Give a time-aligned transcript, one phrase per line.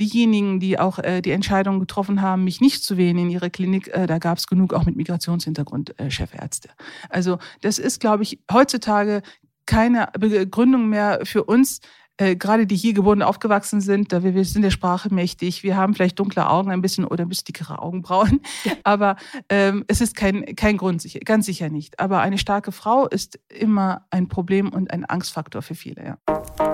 [0.00, 3.88] diejenigen, die auch äh, die Entscheidung getroffen haben, mich nicht zu wählen in ihre Klinik,
[3.88, 6.70] äh, da gab es genug auch mit Migrationshintergrund äh, Chefärzte.
[7.08, 9.22] Also das ist, glaube ich, heutzutage
[9.66, 11.80] keine Begründung mehr für uns,
[12.16, 15.76] äh, gerade die hier geboren aufgewachsen sind, da wir, wir sind der Sprache mächtig, wir
[15.76, 18.40] haben vielleicht dunkle Augen ein bisschen oder ein bisschen dickere Augenbrauen,
[18.84, 19.16] aber
[19.48, 21.98] ähm, es ist kein, kein Grund, sicher, ganz sicher nicht.
[21.98, 26.04] Aber eine starke Frau ist immer ein Problem und ein Angstfaktor für viele.
[26.04, 26.73] Ja.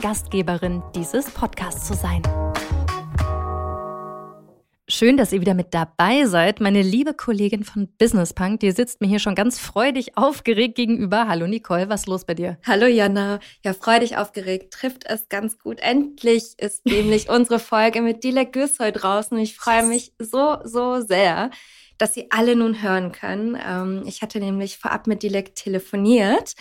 [0.00, 2.22] Gastgeberin dieses Podcasts zu sein.
[4.90, 6.60] Schön, dass ihr wieder mit dabei seid.
[6.60, 11.28] Meine liebe Kollegin von Business Punk, die sitzt mir hier schon ganz freudig aufgeregt gegenüber.
[11.28, 12.58] Hallo Nicole, was ist los bei dir?
[12.64, 13.40] Hallo Jana.
[13.64, 15.80] Ja, freudig aufgeregt trifft es ganz gut.
[15.80, 19.36] Endlich ist nämlich unsere Folge mit Dilek Güssoy draußen.
[19.38, 21.50] Ich freue mich so, so sehr,
[21.98, 23.58] dass Sie alle nun hören können.
[23.62, 26.54] Ähm, ich hatte nämlich vorab mit Dilek telefoniert.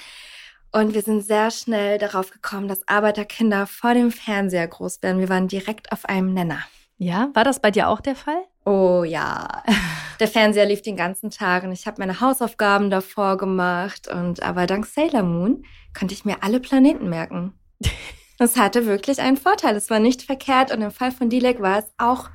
[0.72, 5.20] Und wir sind sehr schnell darauf gekommen, dass Arbeiterkinder vor dem Fernseher groß werden.
[5.20, 6.60] Wir waren direkt auf einem Nenner.
[6.98, 8.44] Ja, war das bei dir auch der Fall?
[8.66, 9.64] Oh ja.
[10.20, 14.08] Der Fernseher lief den ganzen Tag und ich habe meine Hausaufgaben davor gemacht.
[14.08, 15.64] Und aber dank Sailor Moon
[15.98, 17.54] konnte ich mir alle Planeten merken.
[18.40, 19.76] Das hatte wirklich einen Vorteil.
[19.76, 22.30] Es war nicht verkehrt und im Fall von Dilek war es auch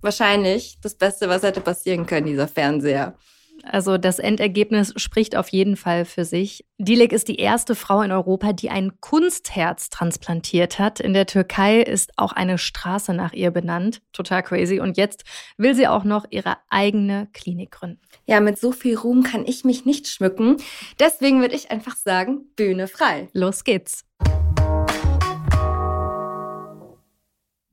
[0.00, 3.16] wahrscheinlich das Beste, was hätte passieren können, dieser Fernseher.
[3.62, 6.64] Also das Endergebnis spricht auf jeden Fall für sich.
[6.78, 11.00] Dilek ist die erste Frau in Europa, die ein Kunstherz transplantiert hat.
[11.00, 14.00] In der Türkei ist auch eine Straße nach ihr benannt.
[14.12, 14.80] Total crazy.
[14.80, 15.24] Und jetzt
[15.56, 18.00] will sie auch noch ihre eigene Klinik gründen.
[18.26, 20.56] Ja, mit so viel Ruhm kann ich mich nicht schmücken.
[21.00, 23.28] Deswegen würde ich einfach sagen, Bühne frei.
[23.32, 24.04] Los geht's.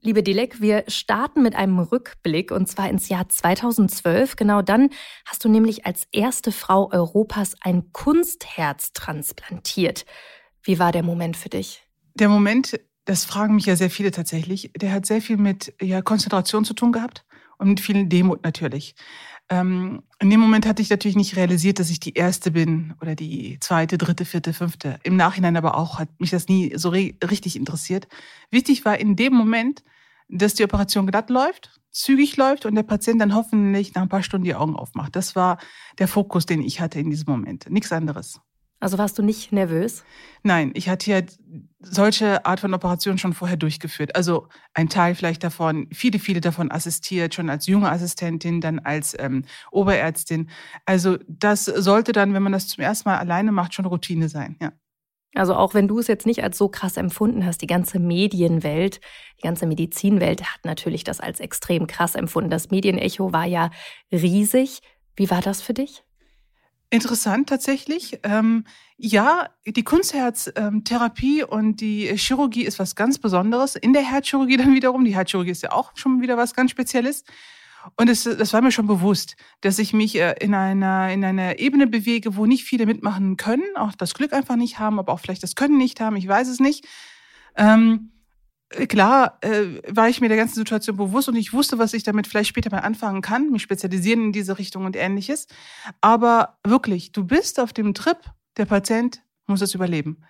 [0.06, 4.36] Liebe Dilek, wir starten mit einem Rückblick und zwar ins Jahr 2012.
[4.36, 4.92] Genau dann
[5.26, 10.06] hast du nämlich als erste Frau Europas ein Kunstherz transplantiert.
[10.62, 11.82] Wie war der Moment für dich?
[12.14, 16.04] Der Moment, das fragen mich ja sehr viele tatsächlich, der hat sehr viel mit ja,
[16.04, 17.26] Konzentration zu tun gehabt
[17.58, 18.94] und mit vielen Demut natürlich.
[19.50, 23.16] Ähm, in dem Moment hatte ich natürlich nicht realisiert, dass ich die erste bin oder
[23.16, 25.00] die zweite, dritte, vierte, fünfte.
[25.02, 28.08] Im Nachhinein aber auch hat mich das nie so richtig interessiert.
[28.52, 29.84] Wichtig war in dem Moment,
[30.28, 34.24] dass die Operation glatt läuft, zügig läuft und der Patient dann hoffentlich nach ein paar
[34.24, 35.16] Stunden die Augen aufmacht.
[35.16, 35.58] Das war
[36.00, 37.70] der Fokus, den ich hatte in diesem Moment.
[37.70, 38.42] Nichts anderes.
[38.80, 40.04] Also warst du nicht nervös?
[40.44, 41.22] Nein, ich hatte ja
[41.80, 44.16] solche Art von Operationen schon vorher durchgeführt.
[44.16, 49.16] Also ein Teil vielleicht davon, viele, viele davon assistiert, schon als junge Assistentin, dann als
[49.18, 50.50] ähm, Oberärztin.
[50.86, 54.58] Also das sollte dann, wenn man das zum ersten Mal alleine macht, schon Routine sein,
[54.62, 54.72] ja.
[55.36, 59.02] Also auch wenn du es jetzt nicht als so krass empfunden hast, die ganze Medienwelt,
[59.38, 62.50] die ganze Medizinwelt hat natürlich das als extrem krass empfunden.
[62.50, 63.70] Das Medienecho war ja
[64.12, 64.82] riesig.
[65.16, 66.04] Wie war das für dich?
[66.90, 68.20] Interessant tatsächlich.
[68.24, 68.64] Ähm,
[68.98, 73.76] ja, die Kunstherztherapie und die Chirurgie ist was ganz Besonderes.
[73.76, 77.26] In der Herzchirurgie dann wiederum, die Herzchirurgie ist ja auch schon wieder was ganz Spezielles.
[77.96, 81.60] Und es, das war mir schon bewusst, dass ich mich äh, in einer, in einer
[81.60, 85.20] Ebene bewege, wo nicht viele mitmachen können, auch das Glück einfach nicht haben, aber auch
[85.20, 86.86] vielleicht das Können nicht haben, ich weiß es nicht.
[87.56, 88.12] Ähm,
[88.88, 92.28] klar äh, war ich mir der ganzen Situation bewusst und ich wusste, was ich damit
[92.28, 95.48] vielleicht später mal anfangen kann, mich spezialisieren in diese Richtung und ähnliches.
[96.02, 98.18] Aber wirklich, du bist auf dem Trip,
[98.58, 100.24] der Patient muss es überleben.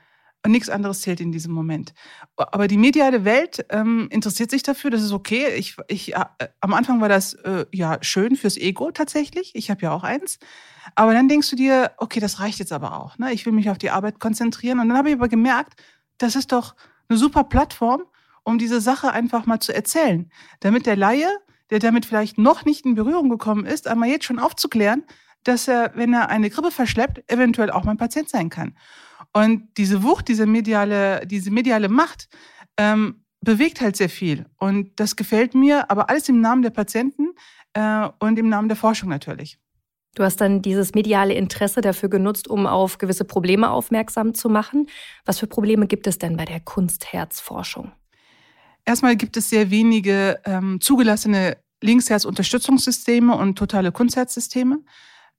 [0.46, 1.96] Und nichts anderes zählt in diesem Moment.
[2.36, 5.48] Aber die mediale Welt ähm, interessiert sich dafür, das ist okay.
[5.56, 6.24] Ich, ich, äh,
[6.60, 9.56] am Anfang war das äh, ja schön fürs Ego tatsächlich.
[9.56, 10.38] Ich habe ja auch eins.
[10.94, 13.18] Aber dann denkst du dir, okay, das reicht jetzt aber auch.
[13.18, 13.34] Ne?
[13.34, 14.80] Ich will mich auf die Arbeit konzentrieren.
[14.80, 15.82] Und dann habe ich aber gemerkt,
[16.20, 16.76] das ist doch
[17.10, 18.04] eine super Plattform,
[18.44, 20.30] um diese Sache einfach mal zu erzählen.
[20.60, 21.30] Damit der Laie,
[21.72, 25.06] der damit vielleicht noch nicht in Berührung gekommen ist, einmal jetzt schon aufzuklären,
[25.44, 28.78] dass er, wenn er eine Grippe verschleppt, eventuell auch mein Patient sein kann.
[29.36, 32.30] Und diese Wucht, diese mediale, diese mediale Macht
[32.78, 34.46] ähm, bewegt halt sehr viel.
[34.58, 37.34] Und das gefällt mir, aber alles im Namen der Patienten
[37.74, 39.60] äh, und im Namen der Forschung natürlich.
[40.16, 44.88] Du hast dann dieses mediale Interesse dafür genutzt, um auf gewisse Probleme aufmerksam zu machen.
[45.26, 47.92] Was für Probleme gibt es denn bei der Kunstherzforschung?
[48.86, 54.80] Erstmal gibt es sehr wenige ähm, zugelassene Linksherz-Unterstützungssysteme und totale Kunstherzsysteme.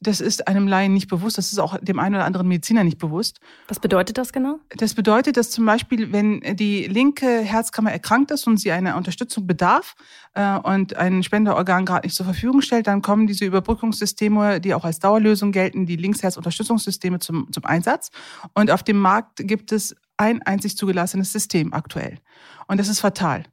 [0.00, 1.38] Das ist einem Laien nicht bewusst.
[1.38, 3.40] Das ist auch dem einen oder anderen Mediziner nicht bewusst.
[3.68, 4.58] Was bedeutet das genau?
[4.76, 9.46] Das bedeutet, dass zum Beispiel, wenn die linke Herzkammer erkrankt ist und sie einer Unterstützung
[9.46, 9.94] bedarf
[10.34, 14.84] äh, und ein Spenderorgan gerade nicht zur Verfügung stellt, dann kommen diese Überbrückungssysteme, die auch
[14.84, 18.10] als Dauerlösung gelten, die Linksherzunterstützungssysteme zum, zum Einsatz.
[18.52, 22.18] Und auf dem Markt gibt es ein einzig zugelassenes System aktuell.
[22.66, 23.44] Und das ist fatal.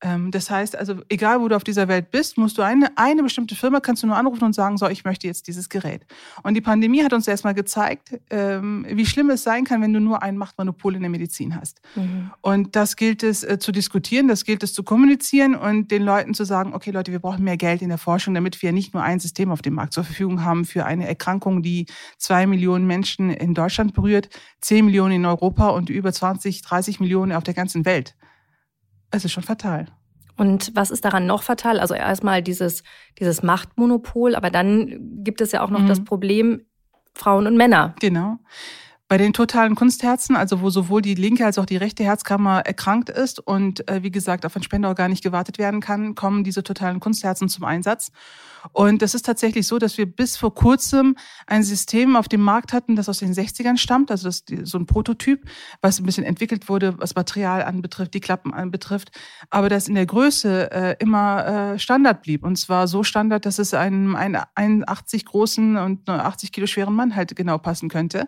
[0.00, 3.22] Ähm, das heißt also, egal wo du auf dieser Welt bist, musst du eine, eine
[3.22, 6.06] bestimmte Firma, kannst du nur anrufen und sagen, so, ich möchte jetzt dieses Gerät.
[6.42, 10.00] Und die Pandemie hat uns erstmal gezeigt, ähm, wie schlimm es sein kann, wenn du
[10.00, 11.80] nur ein Machtmonopol in der Medizin hast.
[11.96, 12.30] Mhm.
[12.40, 16.34] Und das gilt es äh, zu diskutieren, das gilt es zu kommunizieren und den Leuten
[16.34, 19.02] zu sagen, okay Leute, wir brauchen mehr Geld in der Forschung, damit wir nicht nur
[19.02, 21.86] ein System auf dem Markt zur Verfügung haben für eine Erkrankung, die
[22.18, 24.28] zwei Millionen Menschen in Deutschland berührt,
[24.60, 28.14] zehn Millionen in Europa und über 20, 30 Millionen auf der ganzen Welt.
[29.10, 29.86] Es ist schon fatal.
[30.36, 31.80] Und was ist daran noch fatal?
[31.80, 32.84] Also erstmal dieses,
[33.18, 35.88] dieses Machtmonopol, aber dann gibt es ja auch noch mhm.
[35.88, 36.62] das Problem
[37.14, 37.94] Frauen und Männer.
[38.00, 38.38] Genau.
[39.08, 43.08] Bei den totalen Kunstherzen, also wo sowohl die linke als auch die rechte Herzkammer erkrankt
[43.08, 47.00] ist und äh, wie gesagt auf ein Spenderorgan nicht gewartet werden kann, kommen diese totalen
[47.00, 48.12] Kunstherzen zum Einsatz.
[48.72, 51.16] Und das ist tatsächlich so, dass wir bis vor kurzem
[51.46, 54.84] ein System auf dem Markt hatten, das aus den 60ern stammt, also das so ein
[54.84, 55.48] Prototyp,
[55.80, 59.10] was ein bisschen entwickelt wurde, was Material anbetrifft, die Klappen anbetrifft,
[59.48, 62.44] aber das in der Größe äh, immer äh, Standard blieb.
[62.44, 67.16] Und zwar so Standard, dass es einem einen 81 großen und 80 Kilo schweren Mann
[67.16, 68.26] halt genau passen könnte.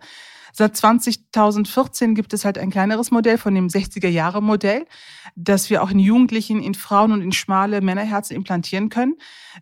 [0.53, 4.87] Seit 2014 gibt es halt ein kleineres Modell von dem 60er-Jahre-Modell,
[5.37, 9.17] das wir auch in Jugendlichen, in Frauen und in schmale Männerherzen implantieren können.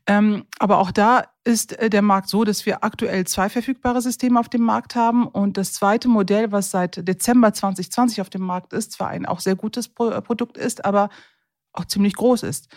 [0.07, 4.39] Ähm, aber auch da ist äh, der Markt so, dass wir aktuell zwei verfügbare Systeme
[4.39, 5.27] auf dem Markt haben.
[5.27, 9.41] Und das zweite Modell, was seit Dezember 2020 auf dem Markt ist, zwar ein auch
[9.41, 11.09] sehr gutes Produkt ist, aber
[11.73, 12.69] auch ziemlich groß ist.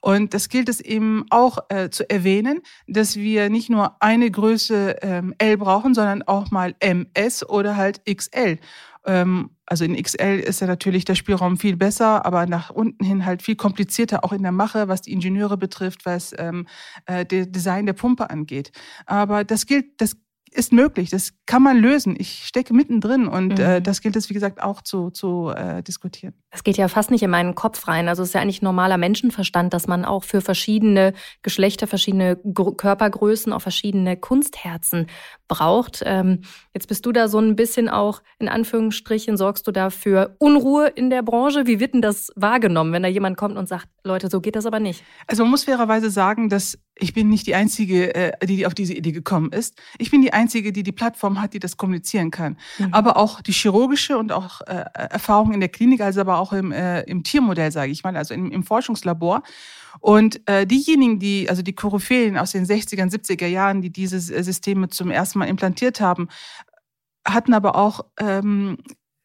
[0.00, 4.96] Und das gilt es eben auch äh, zu erwähnen, dass wir nicht nur eine Größe
[5.02, 8.58] ähm, L brauchen, sondern auch mal MS oder halt XL.
[9.06, 13.24] Ähm, also in XL ist ja natürlich der Spielraum viel besser, aber nach unten hin
[13.24, 16.66] halt viel komplizierter, auch in der Mache, was die Ingenieure betrifft, was ähm,
[17.06, 18.72] äh, der Design der Pumpe angeht.
[19.06, 20.16] Aber das gilt, das
[20.52, 22.16] ist möglich, das kann man lösen.
[22.18, 23.70] Ich stecke mittendrin und äh, mhm.
[23.70, 26.34] äh, das gilt es, wie gesagt, auch zu, zu äh, diskutieren.
[26.50, 28.08] Das geht ja fast nicht in meinen Kopf rein.
[28.08, 31.12] Also es ist ja eigentlich normaler Menschenverstand, dass man auch für verschiedene
[31.42, 35.06] Geschlechter, verschiedene Gr Körpergrößen auch verschiedene Kunstherzen
[35.48, 36.02] braucht.
[36.04, 36.42] Ähm,
[36.74, 40.88] jetzt bist du da so ein bisschen auch, in Anführungsstrichen, sorgst du da für Unruhe
[40.88, 41.66] in der Branche.
[41.66, 44.66] Wie wird denn das wahrgenommen, wenn da jemand kommt und sagt, Leute, so geht das
[44.66, 45.04] aber nicht?
[45.26, 48.94] Also man muss fairerweise sagen, dass ich bin nicht die Einzige, äh, die auf diese
[48.94, 49.80] Idee gekommen ist.
[49.98, 52.56] Ich bin die Einzige, die die Plattform hat, die das kommunizieren kann.
[52.78, 52.92] Mhm.
[52.92, 56.72] Aber auch die chirurgische und auch äh, Erfahrung in der Klinik, also aber auch im,
[56.72, 59.42] äh, im Tiermodell, sage ich mal, also im, im Forschungslabor.
[60.00, 64.88] Und äh, diejenigen, die, also die Koryphäen aus den 60er, 70er Jahren, die diese Systeme
[64.88, 66.28] zum ersten Mal implantiert haben,
[67.26, 68.78] hatten aber auch ähm,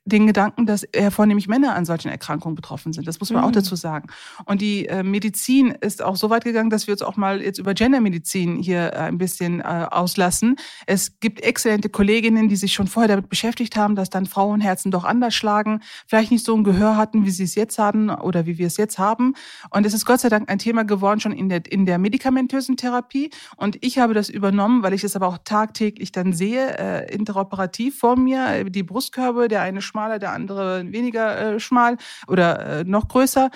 [0.05, 3.07] den Gedanken, dass eher vornehmlich Männer an solchen Erkrankungen betroffen sind.
[3.07, 3.47] Das muss man mhm.
[3.47, 4.07] auch dazu sagen.
[4.45, 7.57] Und die äh, Medizin ist auch so weit gegangen, dass wir uns auch mal jetzt
[7.57, 10.57] über Gendermedizin hier äh, ein bisschen äh, auslassen.
[10.85, 15.05] Es gibt exzellente Kolleginnen, die sich schon vorher damit beschäftigt haben, dass dann Frauenherzen doch
[15.05, 18.59] anders schlagen, vielleicht nicht so ein Gehör hatten, wie sie es jetzt hatten oder wie
[18.59, 19.33] wir es jetzt haben.
[19.71, 22.77] Und es ist Gott sei Dank ein Thema geworden schon in der, in der medikamentösen
[22.77, 23.31] Therapie.
[23.57, 27.97] Und ich habe das übernommen, weil ich es aber auch tagtäglich dann sehe, äh, interoperativ
[27.97, 31.95] vor mir, die Brustkörbe, der eine schmaler, der andere weniger äh, schmal
[32.27, 33.49] oder äh, noch größer,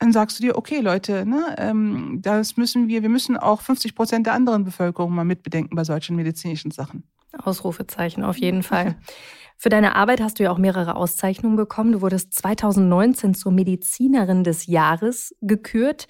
[0.00, 3.94] dann sagst du dir, okay, Leute, ne, ähm, das müssen wir, wir müssen auch 50
[3.94, 7.04] Prozent der anderen Bevölkerung mal mitbedenken bei solchen medizinischen Sachen.
[7.32, 8.96] Ausrufezeichen, auf jeden Fall.
[9.56, 11.92] Für deine Arbeit hast du ja auch mehrere Auszeichnungen bekommen.
[11.92, 16.06] Du wurdest 2019 zur Medizinerin des Jahres gekürt.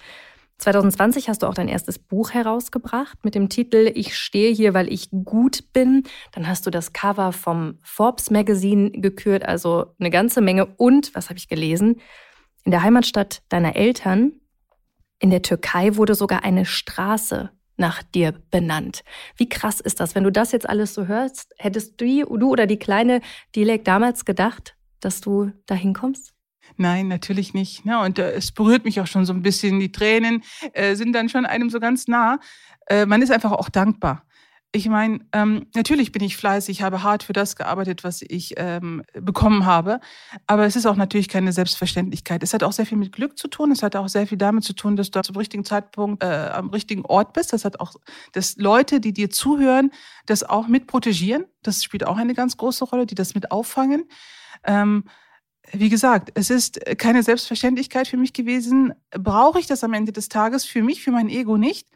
[0.59, 4.91] 2020 hast du auch dein erstes Buch herausgebracht mit dem Titel Ich stehe hier, weil
[4.91, 6.03] ich gut bin.
[6.33, 10.65] Dann hast du das Cover vom Forbes Magazine gekürt, also eine ganze Menge.
[10.65, 12.01] Und, was habe ich gelesen?
[12.65, 14.33] In der Heimatstadt deiner Eltern,
[15.19, 19.03] in der Türkei, wurde sogar eine Straße nach dir benannt.
[19.37, 20.13] Wie krass ist das?
[20.13, 23.21] Wenn du das jetzt alles so hörst, hättest du, du oder die kleine
[23.55, 26.33] Dilek damals gedacht, dass du da hinkommst?
[26.79, 27.83] Nein, natürlich nicht.
[27.85, 29.81] Ja, und äh, es berührt mich auch schon so ein bisschen.
[29.81, 32.39] Die Tränen äh, sind dann schon einem so ganz nah.
[32.87, 34.23] Äh, man ist einfach auch dankbar.
[34.71, 39.03] Ich meine, ähm, natürlich bin ich fleißig, habe hart für das gearbeitet, was ich ähm,
[39.13, 39.99] bekommen habe.
[40.47, 42.43] Aber es ist auch natürlich keine Selbstverständlichkeit.
[42.43, 43.71] Es hat auch sehr viel mit Glück zu tun.
[43.71, 46.69] Es hat auch sehr viel damit zu tun, dass du zum richtigen Zeitpunkt äh, am
[46.69, 47.51] richtigen Ort bist.
[47.51, 47.95] Das hat auch,
[48.31, 49.91] dass Leute, die dir zuhören,
[50.27, 51.43] das auch mit protegieren.
[51.61, 54.05] Das spielt auch eine ganz große Rolle, die das mit auffangen.
[54.63, 55.03] Ähm,
[55.71, 58.93] wie gesagt, es ist keine Selbstverständlichkeit für mich gewesen.
[59.11, 61.87] Brauche ich das am Ende des Tages für mich, für mein Ego nicht?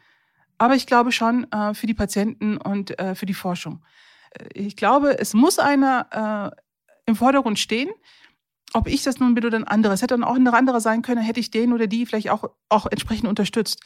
[0.58, 3.84] aber ich glaube schon äh, für die Patienten und äh, für die Forschung.
[4.30, 6.60] Äh, ich glaube, es muss einer äh,
[7.06, 7.90] im Vordergrund stehen.
[8.72, 9.92] Ob ich das nun bin oder ein anderer.
[9.94, 12.50] Es hätte dann auch ein anderer sein können, hätte ich den oder die vielleicht auch,
[12.68, 13.80] auch entsprechend unterstützt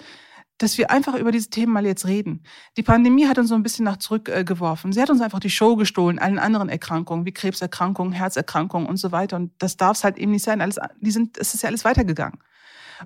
[0.58, 2.42] dass wir einfach über diese Themen mal jetzt reden.
[2.76, 4.90] Die Pandemie hat uns so ein bisschen nach zurückgeworfen.
[4.90, 8.96] Äh, Sie hat uns einfach die Show gestohlen, allen anderen Erkrankungen, wie Krebserkrankungen, Herzerkrankungen und
[8.96, 9.36] so weiter.
[9.36, 10.60] Und das darf es halt eben nicht sein.
[10.60, 12.38] Alles, die sind, es ist ja alles weitergegangen.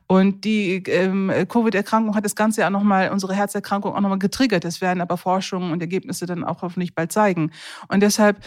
[0.07, 4.65] Und die ähm, Covid-Erkrankung hat das Ganze ja nochmal, unsere Herzerkrankung auch nochmal getriggert.
[4.65, 7.51] Das werden aber Forschungen und Ergebnisse dann auch hoffentlich bald zeigen.
[7.89, 8.43] Und deshalb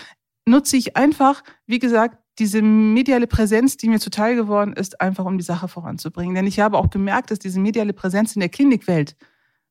[0.47, 5.37] nutze ich einfach, wie gesagt, diese mediale Präsenz, die mir zuteil geworden ist, einfach um
[5.37, 6.35] die Sache voranzubringen.
[6.35, 9.15] Denn ich habe auch gemerkt, dass diese mediale Präsenz in der Klinikwelt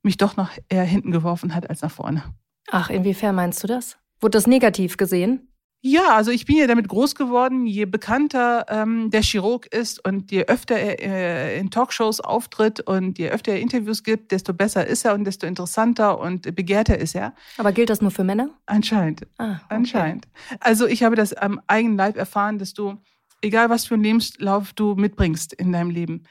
[0.02, 2.23] mich doch noch eher hinten geworfen hat als nach vorne.
[2.71, 3.99] Ach, inwiefern meinst du das?
[4.21, 5.49] Wurde das negativ gesehen?
[5.87, 10.31] Ja, also ich bin ja damit groß geworden, je bekannter ähm, der Chirurg ist und
[10.31, 14.87] je öfter er äh, in Talkshows auftritt und je öfter er Interviews gibt, desto besser
[14.87, 17.35] ist er und desto interessanter und begehrter ist er.
[17.59, 18.49] Aber gilt das nur für Männer?
[18.64, 19.26] Anscheinend.
[19.37, 19.64] Ah, okay.
[19.69, 20.29] Anscheinend.
[20.59, 22.97] Also ich habe das am eigenen Leib erfahren, dass du,
[23.43, 26.23] egal was für einen Lebenslauf du mitbringst in deinem Leben,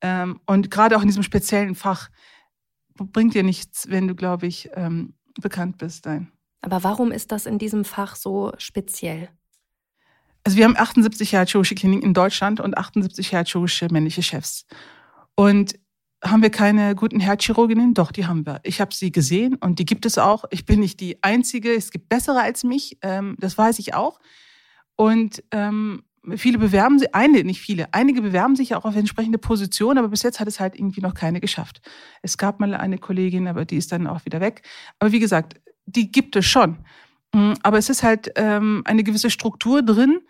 [0.00, 2.08] ähm, und gerade auch in diesem speziellen Fach,
[2.94, 6.06] bringt dir nichts, wenn du, glaube ich, ähm, bekannt bist.
[6.06, 6.30] Nein.
[6.62, 9.28] Aber warum ist das in diesem Fach so speziell?
[10.44, 14.64] Also wir haben 78 herzchirurgische Kliniken in Deutschland und 78 herzchirurgische männliche Chefs.
[15.34, 15.78] Und
[16.24, 17.94] haben wir keine guten Herzchirurginnen?
[17.94, 18.60] Doch, die haben wir.
[18.62, 20.44] Ich habe sie gesehen und die gibt es auch.
[20.50, 21.74] Ich bin nicht die Einzige.
[21.74, 22.98] Es gibt bessere als mich.
[23.02, 24.20] Ähm, das weiß ich auch.
[24.94, 26.04] Und ähm,
[26.36, 30.22] viele bewerben sich, eine, nicht viele, einige bewerben sich auch auf entsprechende Positionen, aber bis
[30.22, 31.80] jetzt hat es halt irgendwie noch keine geschafft.
[32.22, 34.62] Es gab mal eine Kollegin, aber die ist dann auch wieder weg.
[35.00, 36.78] Aber wie gesagt, die gibt es schon.
[37.32, 40.20] Mm, aber es ist halt ähm, eine gewisse Struktur drin,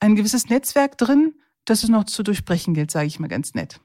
[0.00, 3.80] ein gewisses Netzwerk drin, das es noch zu durchbrechen gilt, sage ich mal ganz nett.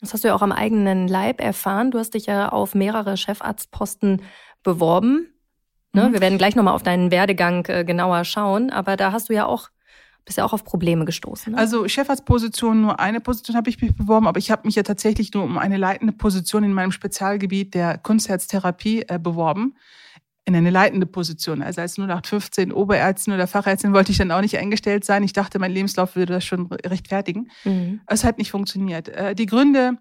[0.00, 1.90] Das hast du ja auch am eigenen Leib erfahren.
[1.90, 4.22] Du hast dich ja auf mehrere Chefarztposten
[4.62, 5.32] beworben.
[5.92, 6.08] Ne?
[6.08, 6.12] Mhm.
[6.12, 9.46] Wir werden gleich nochmal auf deinen Werdegang äh, genauer schauen, aber da hast du ja
[9.46, 9.70] auch
[10.26, 11.52] bist ja auch auf Probleme gestoßen.
[11.52, 11.58] Ne?
[11.58, 15.32] Also Chefarztposition, nur eine Position habe ich mich beworben, aber ich habe mich ja tatsächlich
[15.32, 19.76] nur um eine leitende Position in meinem Spezialgebiet der Kunstherztherapie äh, beworben
[20.46, 21.60] in eine leitende Position.
[21.60, 25.24] Also als 0815 Oberärztin oder Fachärztin wollte ich dann auch nicht eingestellt sein.
[25.24, 27.50] Ich dachte, mein Lebenslauf würde das schon rechtfertigen.
[27.64, 28.00] Mhm.
[28.06, 29.08] Es hat nicht funktioniert.
[29.08, 29.98] Äh, die Gründe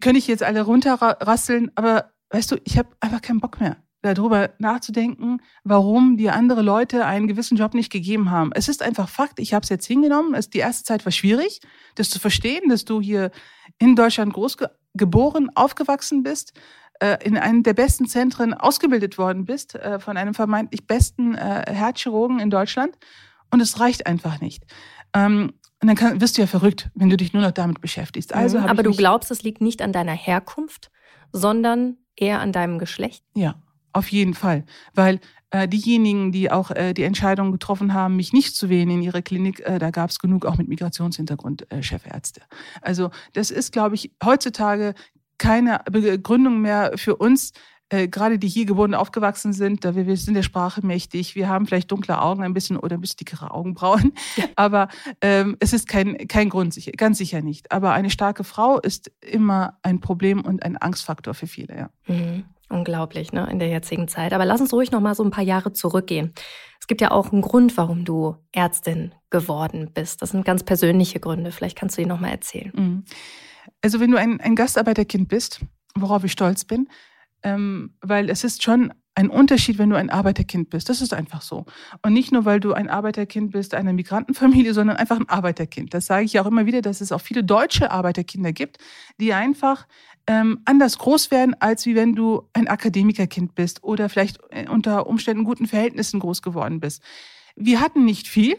[0.00, 4.50] könnte ich jetzt alle runterrasseln, aber weißt du, ich habe einfach keinen Bock mehr darüber
[4.58, 8.50] nachzudenken, warum die andere Leute einen gewissen Job nicht gegeben haben.
[8.54, 10.34] Es ist einfach Fakt, ich habe es jetzt hingenommen.
[10.34, 11.60] Es, die erste Zeit war schwierig,
[11.94, 13.30] das zu verstehen, dass du hier
[13.78, 14.58] in Deutschland groß
[14.94, 16.52] geboren, aufgewachsen bist,
[17.24, 22.38] in einem der besten Zentren ausgebildet worden bist, äh, von einem vermeintlich besten äh, Herzchirurgen
[22.38, 22.96] in Deutschland.
[23.50, 24.64] Und es reicht einfach nicht.
[25.14, 28.34] Ähm, und dann kann, wirst du ja verrückt, wenn du dich nur noch damit beschäftigst.
[28.34, 30.90] Also mhm, Aber du glaubst, es liegt nicht an deiner Herkunft,
[31.32, 33.22] sondern eher an deinem Geschlecht?
[33.34, 33.56] Ja,
[33.92, 34.64] auf jeden Fall.
[34.94, 39.02] Weil äh, diejenigen, die auch äh, die Entscheidung getroffen haben, mich nicht zu wählen in
[39.02, 42.40] ihrer Klinik, äh, da gab es genug auch mit Migrationshintergrund äh, Chefärzte.
[42.80, 44.94] Also das ist, glaube ich, heutzutage
[45.38, 47.52] keine Begründung mehr für uns,
[47.88, 51.36] äh, gerade die hier geboren und aufgewachsen sind, da wir, wir sind der Sprache mächtig,
[51.36, 54.12] wir haben vielleicht dunkle Augen ein bisschen oder ein bisschen dickere Augenbrauen,
[54.56, 54.88] aber
[55.20, 57.70] ähm, es ist kein, kein Grund, sicher, ganz sicher nicht.
[57.70, 61.90] Aber eine starke Frau ist immer ein Problem und ein Angstfaktor für viele, ja.
[62.06, 62.44] Mhm.
[62.68, 64.32] Unglaublich, ne, in der jetzigen Zeit.
[64.32, 66.34] Aber lass uns ruhig noch mal so ein paar Jahre zurückgehen.
[66.80, 70.20] Es gibt ja auch einen Grund, warum du Ärztin geworden bist.
[70.20, 71.52] Das sind ganz persönliche Gründe.
[71.52, 72.72] Vielleicht kannst du die noch mal erzählen.
[72.74, 73.04] Mhm.
[73.82, 75.60] Also wenn du ein, ein Gastarbeiterkind bist,
[75.94, 76.88] worauf ich stolz bin,
[77.42, 80.90] ähm, weil es ist schon ein Unterschied, wenn du ein Arbeiterkind bist.
[80.90, 81.64] Das ist einfach so.
[82.02, 85.94] Und nicht nur, weil du ein Arbeiterkind bist einer Migrantenfamilie, sondern einfach ein Arbeiterkind.
[85.94, 88.76] Das sage ich auch immer wieder, dass es auch viele deutsche Arbeiterkinder gibt,
[89.18, 89.86] die einfach
[90.26, 95.06] ähm, anders groß werden, als wie wenn du ein Akademikerkind bist oder vielleicht äh, unter
[95.06, 97.02] Umständen guten Verhältnissen groß geworden bist.
[97.54, 98.56] Wir hatten nicht viel,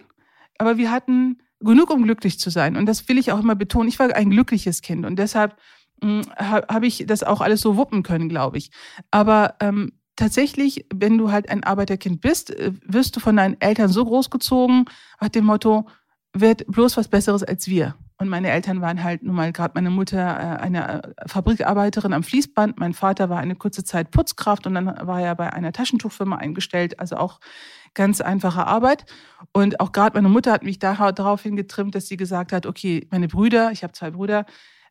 [0.57, 2.75] aber wir hatten genug, um glücklich zu sein.
[2.75, 3.89] Und das will ich auch immer betonen.
[3.89, 5.57] Ich war ein glückliches Kind und deshalb
[6.01, 8.71] hm, habe ich das auch alles so wuppen können, glaube ich.
[9.11, 13.89] Aber ähm, tatsächlich, wenn du halt ein Arbeiterkind bist, äh, wirst du von deinen Eltern
[13.89, 14.85] so großgezogen,
[15.19, 15.87] nach dem Motto,
[16.33, 17.95] wird bloß was Besseres als wir.
[18.19, 22.23] Und meine Eltern waren halt nun mal gerade meine Mutter äh, eine äh, Fabrikarbeiterin am
[22.23, 26.35] Fließband, mein Vater war eine kurze Zeit Putzkraft und dann war er bei einer Taschentuchfirma
[26.35, 27.39] eingestellt, also auch
[27.97, 29.05] ganz einfache Arbeit.
[29.51, 33.27] Und auch gerade meine Mutter hat mich daraufhin getrimmt, dass sie gesagt hat, okay, meine
[33.27, 34.45] Brüder, ich habe zwei Brüder,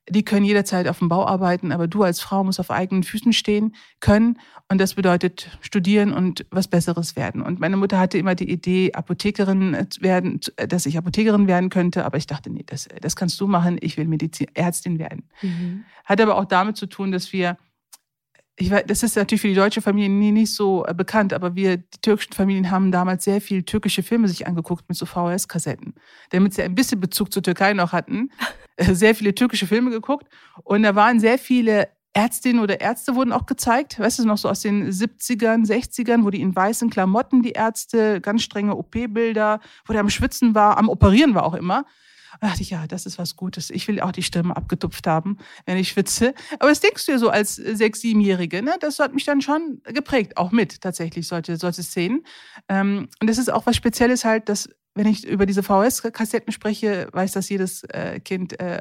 [0.09, 3.33] die können jederzeit auf dem Bau arbeiten, aber du als Frau musst auf eigenen Füßen
[3.33, 4.39] stehen können.
[4.69, 7.43] Und das bedeutet studieren und was Besseres werden.
[7.43, 12.05] Und meine Mutter hatte immer die Idee, Apothekerin werden, dass ich Apothekerin werden könnte.
[12.05, 13.79] Aber ich dachte, nee, das, das kannst du machen.
[13.81, 15.29] Ich will Medizin, Ärztin werden.
[15.43, 15.85] Mhm.
[16.05, 17.57] Hat aber auch damit zu tun, dass wir
[18.59, 21.55] ich weiß, das ist natürlich für die deutsche Familie nie, nicht so äh, bekannt, aber
[21.55, 25.95] wir, die türkischen Familien, haben damals sehr viel türkische Filme sich angeguckt mit so VHS-Kassetten,
[26.31, 28.31] damit sie ein bisschen Bezug zur Türkei noch hatten.
[28.79, 30.27] Äh, sehr viele türkische Filme geguckt
[30.63, 34.51] und da waren sehr viele Ärztinnen oder Ärzte wurden auch gezeigt, weißt du, noch so
[34.51, 39.95] aus den 70ern, 60ern, wo die in weißen Klamotten, die Ärzte, ganz strenge OP-Bilder, wo
[39.95, 41.87] der am Schwitzen war, am Operieren war auch immer.
[42.41, 43.71] Da dachte ich, ja, das ist was Gutes.
[43.71, 46.35] Ich will auch die Stimme abgetupft haben, wenn ich schwitze.
[46.59, 48.77] Aber das denkst du ja so als sechs-, siebenjährige, ne?
[48.81, 52.25] Das hat mich dann schon geprägt, auch mit tatsächlich solche, solche Szenen.
[52.69, 57.09] Ähm, und das ist auch was Spezielles halt, dass wenn ich über diese VHS-Kassetten spreche,
[57.13, 58.81] weiß das jedes äh, Kind, äh,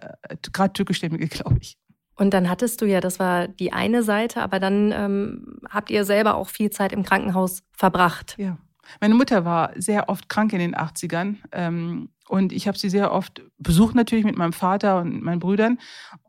[0.54, 1.78] gerade türkischstämmige, glaube ich.
[2.16, 6.06] Und dann hattest du ja, das war die eine Seite, aber dann ähm, habt ihr
[6.06, 8.36] selber auch viel Zeit im Krankenhaus verbracht.
[8.38, 8.58] Ja.
[9.02, 13.12] Meine Mutter war sehr oft krank in den 80ern ähm, und ich habe sie sehr
[13.12, 15.80] oft besucht natürlich mit meinem Vater und meinen Brüdern.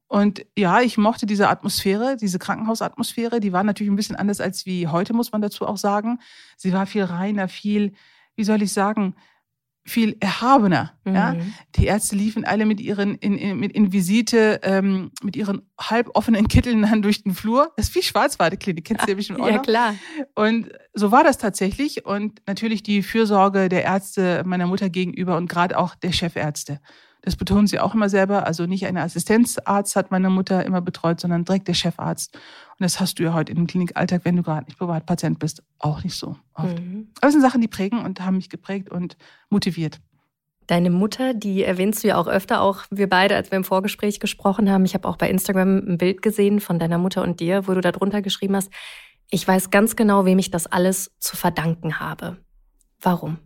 [0.09, 3.41] Und ja, ich mochte diese Atmosphäre, diese Krankenhausatmosphäre.
[3.41, 6.21] Die war natürlich ein bisschen anders als wie heute, muss man dazu auch sagen.
[6.57, 7.93] Sie war viel reiner, viel,
[8.37, 9.17] wie soll ich sagen,
[9.87, 10.93] viel erhabener.
[11.05, 11.15] Mhm.
[11.15, 11.37] Ja?
[11.77, 16.49] Die Ärzte liefen alle mit ihren in, in, mit in Visite, ähm, mit ihren halboffenen
[16.49, 17.73] Kitteln dann durch den Flur.
[17.77, 19.95] Das ist wie Schwarzwaldeklinik, kennst du ja bestimmt auch Ja, klar.
[20.35, 22.05] Und so war das tatsächlich.
[22.05, 26.81] Und natürlich die Fürsorge der Ärzte meiner Mutter gegenüber und gerade auch der Chefärzte.
[27.27, 28.47] Das betonen sie auch immer selber.
[28.47, 32.35] Also nicht ein Assistenzarzt hat meine Mutter immer betreut, sondern direkt der Chefarzt.
[32.35, 36.05] Und das hast du ja heute im Klinikalltag, wenn du gerade nicht Privatpatient bist, auch
[36.05, 36.79] nicht so oft.
[36.79, 37.09] Mhm.
[37.21, 39.17] Aber es sind Sachen, die prägen und haben mich geprägt und
[39.51, 40.01] motiviert.
[40.69, 44.21] Deine Mutter, die erwähnst du ja auch öfter, auch wir beide, als wir im Vorgespräch
[44.21, 44.85] gesprochen haben.
[44.85, 47.81] Ich habe auch bei Instagram ein Bild gesehen von deiner Mutter und dir, wo du
[47.81, 48.71] da drunter geschrieben hast,
[49.31, 52.37] ich weiß ganz genau, wem ich das alles zu verdanken habe.
[53.01, 53.39] Warum?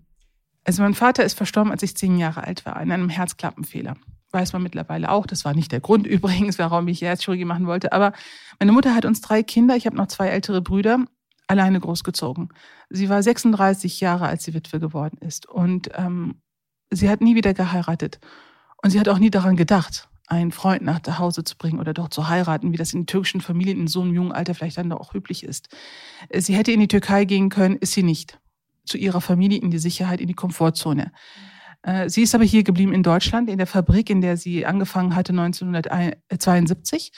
[0.65, 3.97] Also mein Vater ist verstorben, als ich zehn Jahre alt war, an einem Herzklappenfehler.
[4.33, 5.27] Weiß man mittlerweile auch.
[5.27, 7.93] Das war nicht der Grund übrigens, warum ich Herzchirurgie machen wollte.
[7.93, 8.13] Aber
[8.59, 9.77] meine Mutter hat uns drei Kinder.
[9.77, 11.05] Ich habe noch zwei ältere Brüder
[11.47, 12.51] alleine großgezogen.
[12.91, 15.47] Sie war 36 Jahre, als sie Witwe geworden ist.
[15.47, 16.41] Und ähm,
[16.91, 18.21] sie hat nie wieder geheiratet.
[18.83, 22.09] Und sie hat auch nie daran gedacht, einen Freund nach Hause zu bringen oder doch
[22.09, 25.13] zu heiraten, wie das in türkischen Familien in so einem jungen Alter vielleicht dann auch
[25.13, 25.69] üblich ist.
[26.33, 28.39] Sie hätte in die Türkei gehen können, ist sie nicht
[28.85, 31.13] zu ihrer Familie in die Sicherheit, in die Komfortzone.
[31.83, 35.15] Äh, sie ist aber hier geblieben in Deutschland, in der Fabrik, in der sie angefangen
[35.15, 37.13] hatte 1972.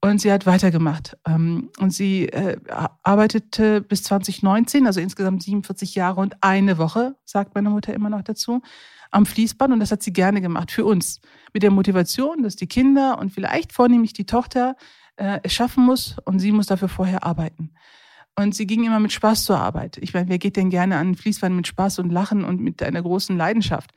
[0.00, 1.16] Und sie hat weitergemacht.
[1.26, 2.56] Ähm, und sie äh,
[3.02, 8.22] arbeitete bis 2019, also insgesamt 47 Jahre und eine Woche, sagt meine Mutter immer noch
[8.22, 8.62] dazu,
[9.10, 9.72] am Fließband.
[9.72, 11.20] Und das hat sie gerne gemacht für uns.
[11.52, 14.76] Mit der Motivation, dass die Kinder und vielleicht vornehmlich die Tochter
[15.16, 17.72] äh, es schaffen muss und sie muss dafür vorher arbeiten.
[18.36, 19.98] Und sie ging immer mit Spaß zur Arbeit.
[19.98, 23.02] Ich meine, wer geht denn gerne an Fließband mit Spaß und Lachen und mit einer
[23.02, 23.92] großen Leidenschaft?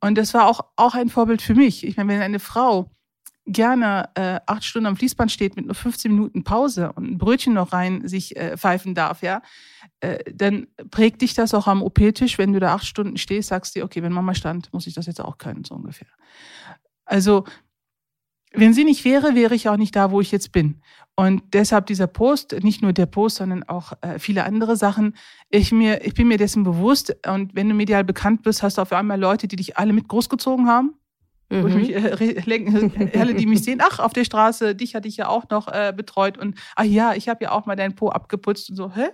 [0.00, 1.84] Und das war auch, auch ein Vorbild für mich.
[1.84, 2.90] Ich meine, wenn eine Frau
[3.46, 7.54] gerne äh, acht Stunden am Fließband steht mit nur 15 Minuten Pause und ein Brötchen
[7.54, 9.42] noch rein sich äh, pfeifen darf, ja,
[10.00, 13.74] äh, dann prägt dich das auch am OP-Tisch, wenn du da acht Stunden stehst, sagst
[13.74, 16.08] du dir, okay, wenn Mama stand, muss ich das jetzt auch können, so ungefähr.
[17.06, 17.44] Also
[18.52, 20.80] wenn sie nicht wäre, wäre ich auch nicht da, wo ich jetzt bin.
[21.14, 25.16] Und deshalb dieser Post, nicht nur der Post, sondern auch äh, viele andere Sachen.
[25.50, 27.16] Ich, mir, ich bin mir dessen bewusst.
[27.26, 30.06] Und wenn du medial bekannt bist, hast du auf einmal Leute, die dich alle mit
[30.06, 30.94] großgezogen haben.
[31.50, 31.66] Mhm.
[31.66, 35.28] Ich mich, äh, alle, die mich sehen, ach, auf der Straße, dich hatte ich ja
[35.28, 36.38] auch noch äh, betreut.
[36.38, 39.08] Und ach ja, ich habe ja auch mal deinen Po abgeputzt und so, hä?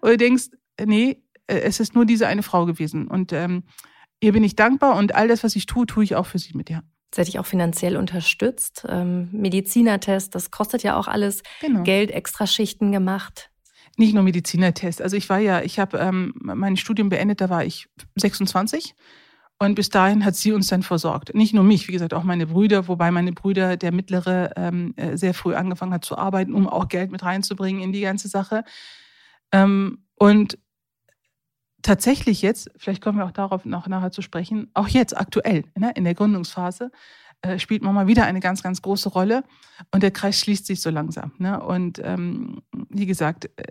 [0.00, 0.50] Und du denkst,
[0.84, 3.08] nee, äh, es ist nur diese eine Frau gewesen.
[3.08, 3.62] Und ähm,
[4.20, 6.54] ihr bin ich dankbar und all das, was ich tue, tue ich auch für sie
[6.54, 6.82] mit, ja.
[7.22, 8.84] Dich auch finanziell unterstützt.
[8.88, 11.82] Ähm, Medizinertest, das kostet ja auch alles genau.
[11.82, 13.50] Geld, Extraschichten gemacht.
[13.96, 15.00] Nicht nur Medizinertest.
[15.00, 18.94] Also ich war ja, ich habe ähm, mein Studium beendet, da war ich 26.
[19.60, 21.34] Und bis dahin hat sie uns dann versorgt.
[21.34, 25.16] Nicht nur mich, wie gesagt, auch meine Brüder, wobei meine Brüder, der mittlere, ähm, äh,
[25.16, 28.64] sehr früh angefangen hat zu arbeiten, um auch Geld mit reinzubringen in die ganze Sache.
[29.52, 30.58] Ähm, und
[31.84, 35.92] tatsächlich jetzt, vielleicht kommen wir auch darauf noch nachher zu sprechen, auch jetzt aktuell ne,
[35.94, 36.90] in der Gründungsphase
[37.42, 39.44] äh, spielt Mama wieder eine ganz, ganz große Rolle
[39.92, 41.32] und der Kreis schließt sich so langsam.
[41.38, 41.62] Ne?
[41.62, 43.64] Und ähm, wie gesagt, äh,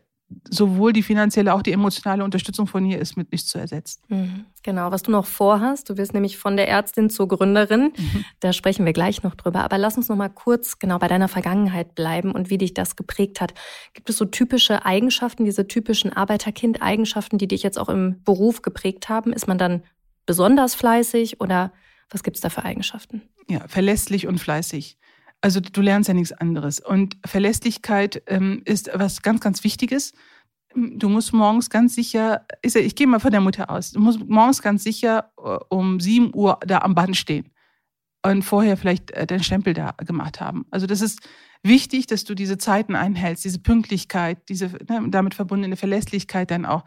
[0.50, 4.02] sowohl die finanzielle, auch die emotionale Unterstützung von ihr ist mit nichts zu ersetzen.
[4.08, 4.46] Mhm.
[4.64, 8.26] Genau, was du noch vorhast, du wirst nämlich von der Ärztin zur Gründerin, mhm.
[8.40, 11.28] da sprechen wir gleich noch drüber, aber lass uns noch mal kurz genau bei deiner
[11.28, 13.54] Vergangenheit bleiben und wie dich das geprägt hat.
[13.94, 19.10] Gibt es so typische Eigenschaften, diese typischen Arbeiterkind-Eigenschaften, die dich jetzt auch im Beruf geprägt
[19.10, 19.34] haben?
[19.34, 19.84] Ist man dann
[20.26, 21.74] besonders fleißig oder
[22.10, 23.22] was gibt es da für Eigenschaften?
[23.50, 24.98] Ja, verlässlich und fleißig.
[25.44, 26.80] Also du lernst ja nichts anderes.
[26.80, 30.14] Und Verlässlichkeit ähm, ist was ganz, ganz Wichtiges.
[30.74, 34.22] Du musst morgens ganz sicher, ich, ich gehe mal von der Mutter aus, du musst
[34.26, 37.52] morgens ganz sicher äh, um 7 Uhr da am Band stehen.
[38.26, 40.66] und vorher vielleicht äh, den Stempel da gemacht haben.
[40.72, 41.20] Also das ist
[41.62, 46.86] wichtig, dass du diese Zeiten einhältst, diese Pünktlichkeit, diese ne, damit verbundene Verlässlichkeit dann auch.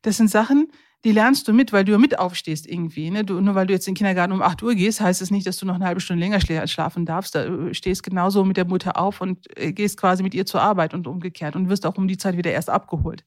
[0.00, 0.72] Das sind Sachen,
[1.08, 3.10] die lernst du mit, weil du mit aufstehst irgendwie.
[3.10, 3.24] Ne?
[3.24, 5.30] Du, nur weil du jetzt in den Kindergarten um 8 Uhr gehst, heißt es das
[5.30, 7.34] nicht, dass du noch eine halbe Stunde länger schlafen darfst.
[7.34, 10.60] Da äh, stehst genauso mit der Mutter auf und äh, gehst quasi mit ihr zur
[10.60, 13.24] Arbeit und umgekehrt und wirst auch um die Zeit wieder erst abgeholt.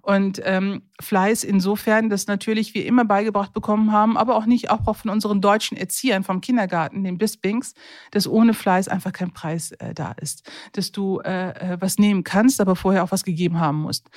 [0.00, 4.96] Und ähm, Fleiß insofern, dass natürlich wir immer beigebracht bekommen haben, aber auch nicht auch
[4.96, 7.74] von unseren deutschen Erziehern vom Kindergarten, den Bispings,
[8.10, 10.50] dass ohne Fleiß einfach kein Preis äh, da ist.
[10.72, 14.08] Dass du äh, äh, was nehmen kannst, aber vorher auch was gegeben haben musst.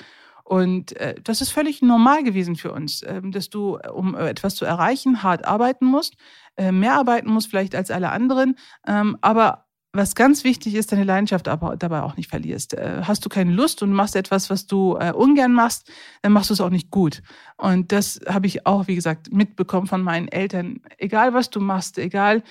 [0.46, 4.28] Und äh, das ist völlig normal gewesen für uns, äh, dass du, äh, um äh,
[4.28, 6.14] etwas zu erreichen, hart arbeiten musst,
[6.56, 8.54] äh, mehr arbeiten musst vielleicht als alle anderen,
[8.86, 12.74] ähm, aber was ganz wichtig ist, deine Leidenschaft aber dabei auch nicht verlierst.
[12.74, 15.90] Äh, hast du keine Lust und machst etwas, was du äh, ungern machst,
[16.22, 17.22] dann machst du es auch nicht gut.
[17.56, 20.80] Und das habe ich auch, wie gesagt, mitbekommen von meinen Eltern.
[20.98, 22.44] Egal, was du machst, egal,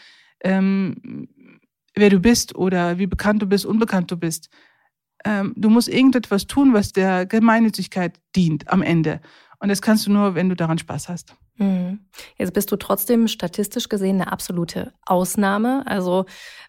[0.43, 1.29] ähm,
[1.95, 4.49] wer du bist oder wie bekannt du bist, unbekannt du bist,
[5.25, 9.19] ähm, du musst irgendetwas tun, was der Gemeinnützigkeit dient am Ende.
[9.59, 11.35] Und das kannst du nur, wenn du daran Spaß hast.
[11.57, 11.99] Mhm.
[12.37, 15.83] Jetzt bist du trotzdem statistisch gesehen eine absolute Ausnahme.
[15.87, 16.25] Also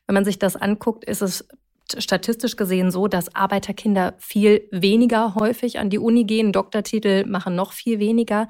[0.07, 1.47] wenn man sich das anguckt, ist es
[1.99, 6.53] statistisch gesehen so, dass Arbeiterkinder viel weniger häufig an die Uni gehen.
[6.53, 8.49] Doktortitel machen noch viel weniger.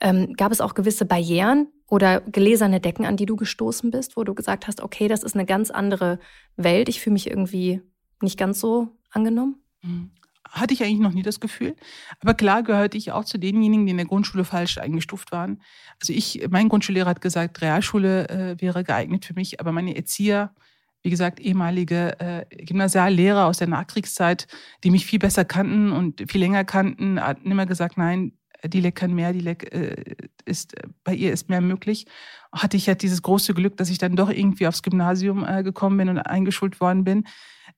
[0.00, 4.24] Ähm, gab es auch gewisse Barrieren oder gelesene Decken, an die du gestoßen bist, wo
[4.24, 6.18] du gesagt hast, okay, das ist eine ganz andere
[6.56, 6.88] Welt.
[6.88, 7.82] Ich fühle mich irgendwie
[8.20, 9.62] nicht ganz so angenommen?
[9.82, 10.10] Mhm
[10.52, 11.74] hatte ich eigentlich noch nie das Gefühl.
[12.20, 15.62] Aber klar gehörte ich auch zu denjenigen, die in der Grundschule falsch eingestuft waren.
[16.00, 20.54] Also ich, mein Grundschullehrer hat gesagt, Realschule äh, wäre geeignet für mich, aber meine Erzieher,
[21.02, 24.46] wie gesagt, ehemalige äh, Gymnasiallehrer aus der Nachkriegszeit,
[24.84, 28.32] die mich viel besser kannten und viel länger kannten, hatten immer gesagt, nein,
[28.64, 32.06] Dilek kann mehr, Dilek äh, ist, bei ihr ist mehr möglich.
[32.52, 35.96] Hatte ich halt dieses große Glück, dass ich dann doch irgendwie aufs Gymnasium äh, gekommen
[35.96, 37.26] bin und eingeschult worden bin.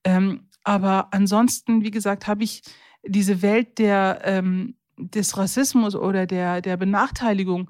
[0.03, 2.63] Ähm, aber ansonsten, wie gesagt, habe ich
[3.07, 7.69] diese Welt der, ähm, des Rassismus oder der, der Benachteiligung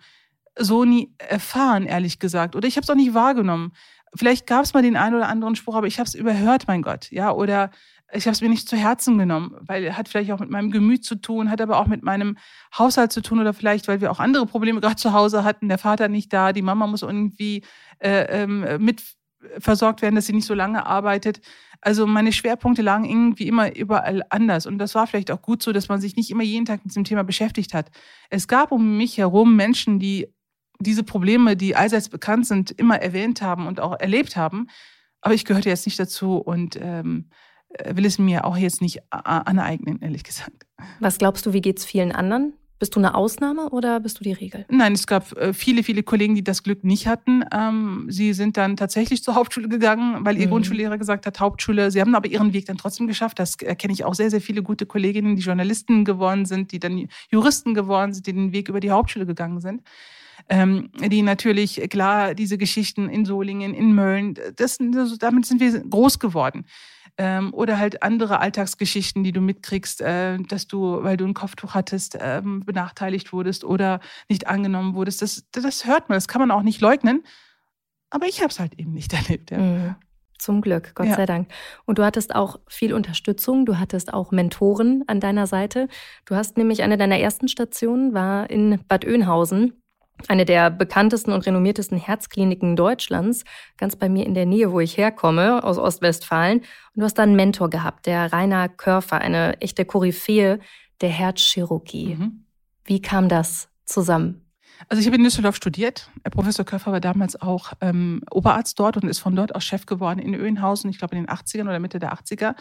[0.58, 2.56] so nie erfahren, ehrlich gesagt.
[2.56, 3.74] Oder ich habe es auch nicht wahrgenommen.
[4.16, 6.82] Vielleicht gab es mal den einen oder anderen Spruch, aber ich habe es überhört, mein
[6.82, 7.12] Gott.
[7.12, 7.70] Ja, oder
[8.14, 11.04] ich habe es mir nicht zu Herzen genommen, weil hat vielleicht auch mit meinem Gemüt
[11.04, 12.38] zu tun, hat aber auch mit meinem
[12.78, 15.68] Haushalt zu tun oder vielleicht, weil wir auch andere Probleme gerade zu Hause hatten.
[15.68, 17.66] Der Vater nicht da, die Mama muss irgendwie
[18.00, 19.04] äh, ähm, mit
[19.60, 21.42] versorgt werden, dass sie nicht so lange arbeitet.
[21.82, 24.66] Also meine Schwerpunkte lagen irgendwie immer überall anders.
[24.66, 26.92] Und das war vielleicht auch gut so, dass man sich nicht immer jeden Tag mit
[26.92, 27.90] diesem Thema beschäftigt hat.
[28.30, 30.28] Es gab um mich herum Menschen, die
[30.80, 34.68] diese Probleme, die allseits bekannt sind, immer erwähnt haben und auch erlebt haben.
[35.22, 37.30] Aber ich gehörte jetzt nicht dazu und ähm,
[37.90, 40.66] will es mir auch jetzt nicht aneignen, ehrlich gesagt.
[41.00, 42.54] Was glaubst du, wie geht es vielen anderen?
[42.78, 44.66] Bist du eine Ausnahme oder bist du die Regel?
[44.70, 47.46] Nein, es gab äh, viele, viele Kollegen, die das Glück nicht hatten.
[47.54, 50.52] Ähm, sie sind dann tatsächlich zur Hauptschule gegangen, weil ihr mhm.
[50.52, 51.90] Grundschullehrer gesagt hat, Hauptschule.
[51.90, 53.40] Sie haben aber ihren Weg dann trotzdem geschafft.
[53.40, 57.08] Das erkenne ich auch sehr, sehr viele gute Kolleginnen, die Journalisten geworden sind, die dann
[57.30, 59.82] Juristen geworden sind, die den Weg über die Hauptschule gegangen sind.
[60.50, 65.80] Ähm, die natürlich, klar, diese Geschichten in Solingen, in Mölln, das, das, damit sind wir
[65.80, 66.66] groß geworden
[67.17, 71.73] ähm, oder halt andere Alltagsgeschichten, die du mitkriegst, äh, dass du, weil du ein Kopftuch
[71.73, 73.99] hattest, ähm, benachteiligt wurdest oder
[74.30, 75.21] nicht angenommen wurdest.
[75.21, 77.23] Das, das hört man, das kann man auch nicht leugnen.
[78.10, 79.51] Aber ich habe es halt eben nicht erlebt.
[79.51, 79.58] Ja.
[79.58, 79.95] Mhm.
[80.38, 81.15] Zum Glück, Gott ja.
[81.15, 81.47] sei Dank.
[81.86, 85.88] Und du hattest auch viel Unterstützung, du hattest auch Mentoren an deiner Seite.
[86.25, 89.82] Du hast nämlich eine deiner ersten Stationen war in Bad Oeynhausen
[90.28, 93.43] eine der bekanntesten und renommiertesten Herzkliniken Deutschlands,
[93.78, 96.60] ganz bei mir in der Nähe, wo ich herkomme, aus Ostwestfalen.
[96.60, 100.60] Und du hast da einen Mentor gehabt, der Rainer Körfer, eine echte Koryphäe
[101.01, 102.15] der Herzchirurgie.
[102.15, 102.45] Mhm.
[102.86, 104.41] Wie kam das zusammen?
[104.89, 106.10] Also ich habe in Düsseldorf studiert.
[106.32, 110.19] Professor Körfer war damals auch ähm, Oberarzt dort und ist von dort aus Chef geworden
[110.19, 112.56] in Öhenhausen, ich glaube in den 80ern oder Mitte der 80er.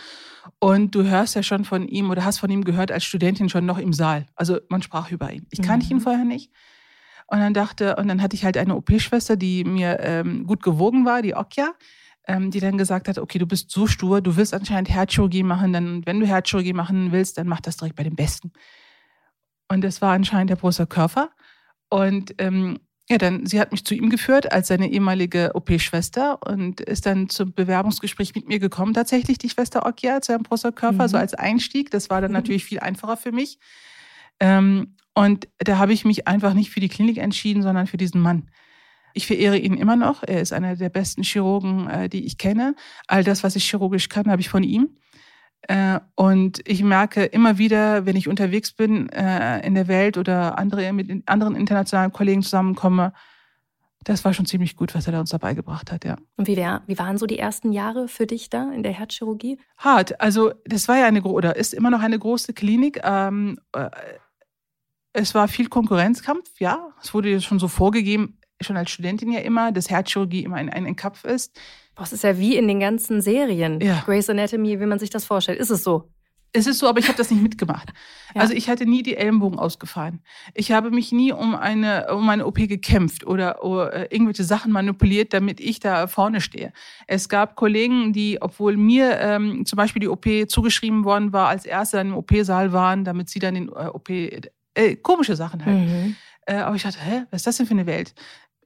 [0.58, 3.66] Und du hörst ja schon von ihm oder hast von ihm gehört als Studentin schon
[3.66, 4.26] noch im Saal.
[4.36, 5.46] Also man sprach über ihn.
[5.50, 5.92] Ich kannte mhm.
[5.92, 6.52] ihn vorher nicht.
[7.26, 11.04] Und dann dachte, und dann hatte ich halt eine OP-Schwester, die mir ähm, gut gewogen
[11.04, 11.72] war, die Okja,
[12.26, 15.72] ähm, die dann gesagt hat, okay, du bist so stur, du willst anscheinend Herzchirurgie machen,
[15.72, 18.52] dann, wenn du Herzchirurgie machen willst, dann mach das direkt bei dem Besten.
[19.68, 21.30] Und das war anscheinend der Professor Körfer.
[21.88, 26.80] Und ähm, ja, dann, sie hat mich zu ihm geführt als seine ehemalige OP-Schwester und
[26.80, 31.04] ist dann zum Bewerbungsgespräch mit mir gekommen, tatsächlich die Schwester Okja zu Herrn Professor Körfer,
[31.04, 31.08] mhm.
[31.08, 31.90] so als Einstieg.
[31.90, 32.36] Das war dann mhm.
[32.36, 33.58] natürlich viel einfacher für mich.
[34.40, 38.20] Ähm, und da habe ich mich einfach nicht für die Klinik entschieden, sondern für diesen
[38.20, 38.50] Mann.
[39.12, 40.24] Ich verehre ihn immer noch.
[40.24, 42.74] Er ist einer der besten Chirurgen, äh, die ich kenne.
[43.06, 44.96] All das, was ich chirurgisch kann, habe ich von ihm.
[45.62, 50.58] Äh, und ich merke immer wieder, wenn ich unterwegs bin äh, in der Welt oder
[50.58, 53.12] andere, mit anderen internationalen Kollegen zusammenkomme,
[54.02, 56.16] das war schon ziemlich gut, was er uns dabei gebracht hat, ja.
[56.36, 59.58] Und wie, wär, wie waren so die ersten Jahre für dich da in der Herzchirurgie?
[59.78, 60.20] Hart.
[60.20, 63.00] Also das war ja eine oder ist immer noch eine große Klinik.
[63.02, 63.88] Ähm, äh,
[65.14, 66.90] es war viel Konkurrenzkampf, ja.
[67.00, 70.96] Es wurde schon so vorgegeben, schon als Studentin ja immer, dass Herzchirurgie immer ein, ein,
[70.96, 71.58] Kampf ist.
[71.94, 73.80] Das ist ja wie in den ganzen Serien.
[73.80, 74.02] Ja.
[74.04, 75.60] Grey's Anatomy, wie man sich das vorstellt.
[75.60, 76.10] Ist es so?
[76.56, 77.92] Es ist so, aber ich habe das nicht mitgemacht.
[78.34, 78.40] Ja.
[78.40, 80.20] Also ich hatte nie die Ellenbogen ausgefahren.
[80.54, 84.70] Ich habe mich nie um eine um eine OP gekämpft oder, oder äh, irgendwelche Sachen
[84.70, 86.72] manipuliert, damit ich da vorne stehe.
[87.08, 91.66] Es gab Kollegen, die, obwohl mir ähm, zum Beispiel die OP zugeschrieben worden war, als
[91.66, 94.08] erste dann im OP-Saal waren, damit sie dann den äh, OP
[94.74, 95.78] äh, komische Sachen halt.
[95.78, 96.16] Mhm.
[96.46, 98.14] Äh, aber ich dachte, hä, was ist das denn für eine Welt?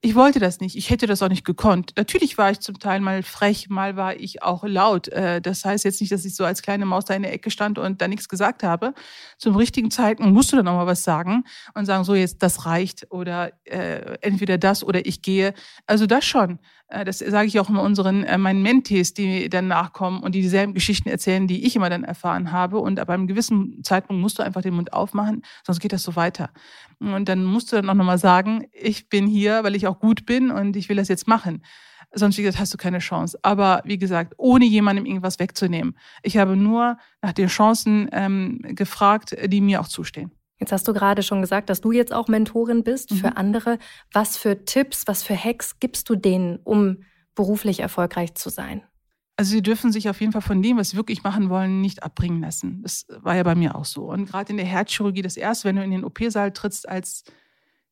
[0.01, 0.77] Ich wollte das nicht.
[0.77, 1.92] Ich hätte das auch nicht gekonnt.
[1.97, 5.09] Natürlich war ich zum Teil mal frech, mal war ich auch laut.
[5.09, 7.51] Äh, das heißt jetzt nicht, dass ich so als kleine Maus da in der Ecke
[7.51, 8.94] stand und da nichts gesagt habe.
[9.38, 11.44] Zum richtigen Zeitpunkt musst du dann auch mal was sagen
[11.75, 15.53] und sagen, so jetzt, das reicht oder äh, entweder das oder ich gehe.
[15.87, 16.61] Also das schon.
[16.88, 20.40] Äh, das sage ich auch immer unseren, äh, meinen Mentees, die dann nachkommen und die
[20.40, 22.79] dieselben Geschichten erzählen, die ich immer dann erfahren habe.
[22.79, 26.16] Und ab einem gewissen Zeitpunkt musst du einfach den Mund aufmachen, sonst geht das so
[26.16, 26.51] weiter.
[26.98, 30.27] Und dann musst du dann auch nochmal sagen, ich bin hier, weil ich auch gut
[30.27, 31.62] bin und ich will das jetzt machen.
[32.12, 33.38] Sonst, wie gesagt, hast du keine Chance.
[33.42, 35.96] Aber wie gesagt, ohne jemandem irgendwas wegzunehmen.
[36.22, 40.33] Ich habe nur nach den Chancen ähm, gefragt, die mir auch zustehen.
[40.61, 43.16] Jetzt hast du gerade schon gesagt, dass du jetzt auch Mentorin bist mhm.
[43.16, 43.79] für andere.
[44.12, 48.83] Was für Tipps, was für Hacks gibst du denen, um beruflich erfolgreich zu sein?
[49.37, 52.03] Also sie dürfen sich auf jeden Fall von dem, was sie wirklich machen wollen, nicht
[52.03, 52.83] abbringen lassen.
[52.83, 54.11] Das war ja bei mir auch so.
[54.11, 57.23] Und gerade in der Herzchirurgie, das erste, wenn du in den OP-Saal trittst als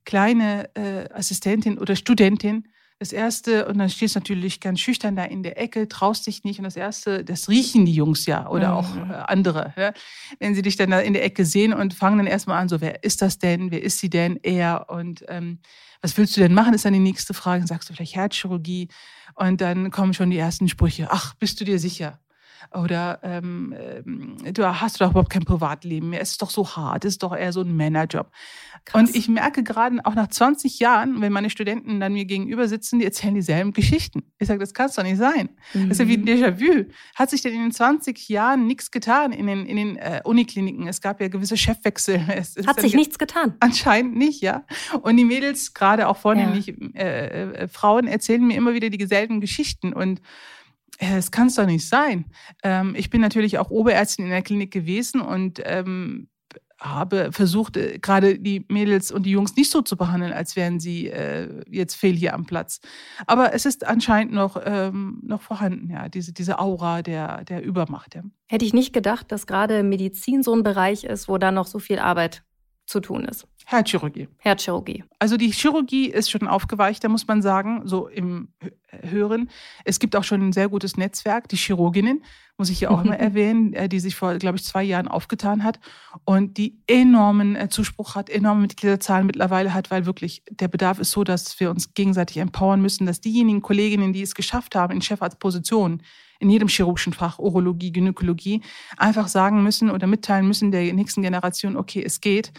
[0.04, 2.66] kleine äh, Assistentin oder Studentin,
[2.98, 6.44] das erste, und dann stehst du natürlich ganz schüchtern da in der Ecke, traust dich
[6.44, 6.58] nicht.
[6.58, 8.76] Und das erste, das riechen die Jungs ja oder mhm.
[8.76, 9.92] auch äh, andere, ja?
[10.38, 12.80] wenn sie dich dann da in der Ecke sehen und fangen dann erstmal an, so,
[12.80, 13.70] wer ist das denn?
[13.70, 14.38] Wer ist sie denn?
[14.42, 14.86] Er.
[14.88, 15.58] Und ähm,
[16.00, 17.60] was willst du denn machen, ist dann die nächste Frage.
[17.60, 18.88] Dann sagst du vielleicht Herzchirurgie.
[19.34, 21.08] Und dann kommen schon die ersten Sprüche.
[21.10, 22.18] Ach, bist du dir sicher?
[22.72, 26.20] Oder ähm, ähm, du hast doch überhaupt kein Privatleben mehr.
[26.20, 28.30] Es ist doch so hart, es ist doch eher so ein Männerjob.
[28.84, 29.00] Krass.
[29.00, 32.98] Und ich merke gerade auch nach 20 Jahren, wenn meine Studenten dann mir gegenüber sitzen,
[32.98, 34.22] die erzählen dieselben Geschichten.
[34.38, 35.48] Ich sage, das kann es doch nicht sein.
[35.74, 35.88] Mhm.
[35.88, 36.28] Das ist ja wie ein mhm.
[36.28, 36.84] Déjà-vu.
[37.14, 40.86] Hat sich denn in den 20 Jahren nichts getan in den, in den äh, Unikliniken?
[40.86, 42.24] Es gab ja gewisse Chefwechsel.
[42.36, 43.54] Es, Hat sich nichts getan?
[43.60, 44.64] Anscheinend nicht, ja.
[45.00, 47.00] Und die Mädels, gerade auch vornehmlich ja.
[47.00, 49.92] äh, äh, Frauen, erzählen mir immer wieder die dieselben Geschichten.
[49.92, 50.20] Und
[50.98, 52.26] es kann es doch nicht sein.
[52.62, 56.28] Ähm, ich bin natürlich auch Oberärztin in der Klinik gewesen und ähm,
[56.80, 60.80] habe versucht, äh, gerade die Mädels und die Jungs nicht so zu behandeln, als wären
[60.80, 62.80] sie äh, jetzt fehl hier am Platz.
[63.26, 68.14] Aber es ist anscheinend noch, ähm, noch vorhanden, ja, diese, diese Aura der, der Übermacht.
[68.14, 68.22] Ja.
[68.46, 71.78] Hätte ich nicht gedacht, dass gerade Medizin so ein Bereich ist, wo da noch so
[71.78, 72.42] viel Arbeit
[72.86, 73.46] zu tun ist.
[73.68, 74.28] Herzchirurgie.
[74.38, 75.02] Herzchirurgie.
[75.18, 78.46] Also die Chirurgie ist schon aufgeweicht, da muss man sagen, so im
[79.02, 79.50] Hören.
[79.84, 82.22] Es gibt auch schon ein sehr gutes Netzwerk, die Chirurginnen,
[82.56, 85.64] muss ich hier auch immer erwähnen, äh, die sich vor, glaube ich, zwei Jahren aufgetan
[85.64, 85.80] hat
[86.24, 91.10] und die enormen äh, Zuspruch hat, enorme Mitgliederzahlen mittlerweile hat, weil wirklich der Bedarf ist
[91.10, 95.02] so, dass wir uns gegenseitig empowern müssen, dass diejenigen Kolleginnen, die es geschafft haben in
[95.02, 96.04] Chefarztpositionen,
[96.38, 98.62] in jedem chirurgischen Fach, Urologie, Gynäkologie,
[98.96, 102.52] einfach sagen müssen oder mitteilen müssen der nächsten Generation, okay, es geht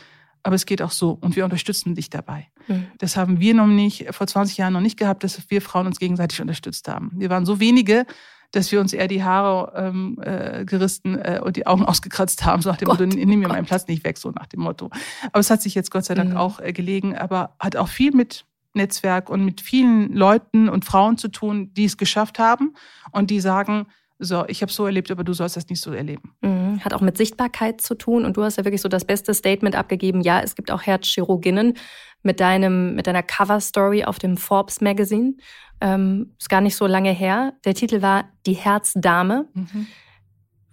[0.44, 2.48] aber es geht auch so und wir unterstützen dich dabei.
[2.68, 2.88] Mhm.
[2.98, 6.00] Das haben wir noch nicht, vor 20 Jahren noch nicht gehabt, dass wir Frauen uns
[6.00, 7.12] gegenseitig unterstützt haben.
[7.16, 8.06] Wir waren so wenige,
[8.52, 12.62] dass wir uns eher die Haare ähm, äh, gerissen äh, und die Augen ausgekratzt haben,
[12.62, 14.90] so nach dem Gott, Motto, nimm mir meinen Platz nicht weg, so nach dem Motto.
[15.32, 16.38] Aber es hat sich jetzt Gott sei Dank mhm.
[16.38, 21.18] auch äh, gelegen, aber hat auch viel mit Netzwerk und mit vielen Leuten und Frauen
[21.18, 22.76] zu tun, die es geschafft haben
[23.12, 23.88] und die sagen,
[24.20, 26.34] so, ich habe so erlebt, aber du sollst das nicht so erleben.
[26.42, 26.84] Mhm.
[26.84, 28.26] Hat auch mit Sichtbarkeit zu tun.
[28.26, 30.22] Und du hast ja wirklich so das beste Statement abgegeben.
[30.22, 31.76] Ja, es gibt auch Herzchirurginnen
[32.24, 35.36] mit deinem, mit deiner Cover-Story auf dem Forbes Magazine.
[35.82, 37.54] Ähm, ist gar nicht so lange her.
[37.64, 39.48] Der Titel war Die Herzdame.
[39.54, 39.88] Mhm.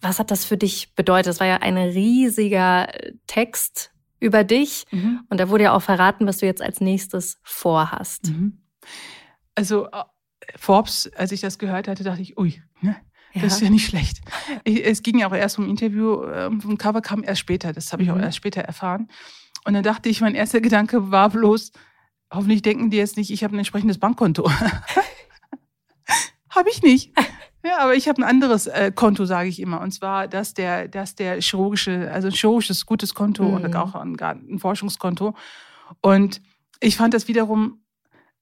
[0.00, 1.26] Was hat das für dich bedeutet?
[1.26, 2.88] Das war ja ein riesiger
[3.26, 4.84] Text über dich.
[4.90, 5.20] Mhm.
[5.28, 8.28] Und da wurde ja auch verraten, was du jetzt als nächstes vorhast.
[8.28, 8.62] Mhm.
[9.54, 10.04] Also, äh,
[10.56, 12.96] Forbes, als ich das gehört hatte, dachte ich, ui, ne?
[13.34, 13.42] Ja.
[13.42, 14.20] Das ist ja nicht schlecht.
[14.62, 17.92] Ich, es ging ja auch erst um Interview, ähm, vom Cover kam erst später, das
[17.92, 18.14] habe ich mhm.
[18.14, 19.08] auch erst später erfahren.
[19.64, 21.72] Und dann dachte ich, mein erster Gedanke war bloß,
[22.32, 24.48] hoffentlich denken die jetzt nicht, ich habe ein entsprechendes Bankkonto.
[26.50, 27.12] habe ich nicht.
[27.64, 29.80] Ja, aber ich habe ein anderes äh, Konto, sage ich immer.
[29.80, 33.54] Und zwar dass der, dass der chirurgische, also ein chirurgisches gutes Konto mhm.
[33.54, 35.34] und auch ein, ein Forschungskonto.
[36.02, 36.42] Und
[36.80, 37.82] ich fand das wiederum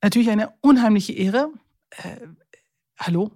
[0.02, 1.52] natürlich eine unheimliche Ehre.
[1.90, 2.26] Äh,
[2.98, 3.30] hallo?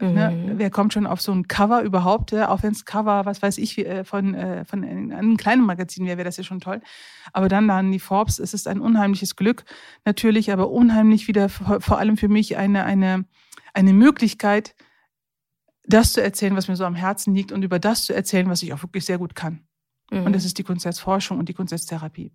[0.00, 0.14] Mhm.
[0.14, 0.52] Ne?
[0.56, 2.30] Wer kommt schon auf so ein Cover überhaupt?
[2.30, 2.50] Ja?
[2.50, 6.18] Auch wenn es Cover, was weiß ich, äh, von, äh, von einem kleinen Magazin wäre,
[6.18, 6.80] wäre das ja schon toll.
[7.32, 9.64] Aber dann dann die Forbes, es ist ein unheimliches Glück
[10.04, 13.24] natürlich, aber unheimlich wieder vor allem für mich eine, eine,
[13.74, 14.74] eine Möglichkeit,
[15.84, 18.62] das zu erzählen, was mir so am Herzen liegt und über das zu erzählen, was
[18.62, 19.66] ich auch wirklich sehr gut kann.
[20.10, 20.26] Mhm.
[20.26, 22.30] Und das ist die Kunstforschung und die Kunsttherapie.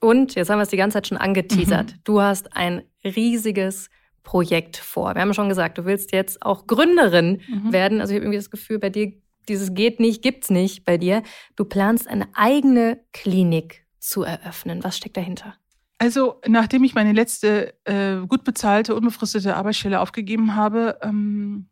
[0.00, 1.92] Und jetzt haben wir es die ganze Zeit schon angeteasert.
[1.92, 2.00] Mhm.
[2.04, 3.88] Du hast ein riesiges
[4.24, 5.14] Projekt vor.
[5.14, 7.72] Wir haben schon gesagt, du willst jetzt auch Gründerin mhm.
[7.72, 8.00] werden.
[8.00, 9.12] Also ich habe irgendwie das Gefühl, bei dir,
[9.48, 11.22] dieses geht nicht, gibt's nicht bei dir.
[11.54, 14.82] Du planst eine eigene Klinik zu eröffnen.
[14.82, 15.54] Was steckt dahinter?
[15.98, 21.68] Also, nachdem ich meine letzte äh, gut bezahlte, unbefristete Arbeitsstelle aufgegeben habe ähm,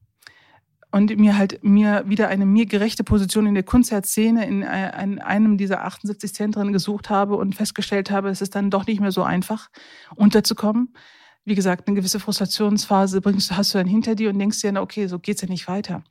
[0.93, 5.19] und mir halt mir wieder eine mir gerechte Position in der Kunstszene in, äh, in
[5.19, 9.12] einem dieser 78 Zentren gesucht habe und festgestellt habe, es ist dann doch nicht mehr
[9.12, 9.69] so einfach
[10.15, 10.95] unterzukommen,
[11.44, 15.07] wie gesagt, eine gewisse Frustrationsphase bringst, hast du dann hinter dir und denkst dir, okay,
[15.07, 16.05] so geht's ja nicht weiter.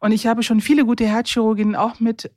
[0.00, 2.30] Und ich habe schon viele gute Herzchirurginnen auch mit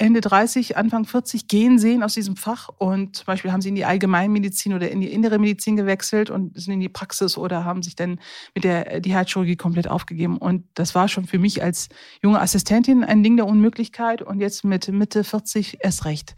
[0.00, 3.74] Ende 30, Anfang 40 gehen sehen aus diesem Fach und zum Beispiel haben sie in
[3.74, 7.82] die Allgemeinmedizin oder in die innere Medizin gewechselt und sind in die Praxis oder haben
[7.82, 8.20] sich dann
[8.54, 10.38] mit der die Herzchirurgie komplett aufgegeben.
[10.38, 11.88] Und das war schon für mich als
[12.22, 16.36] junge Assistentin ein Ding der Unmöglichkeit und jetzt mit Mitte 40 erst recht.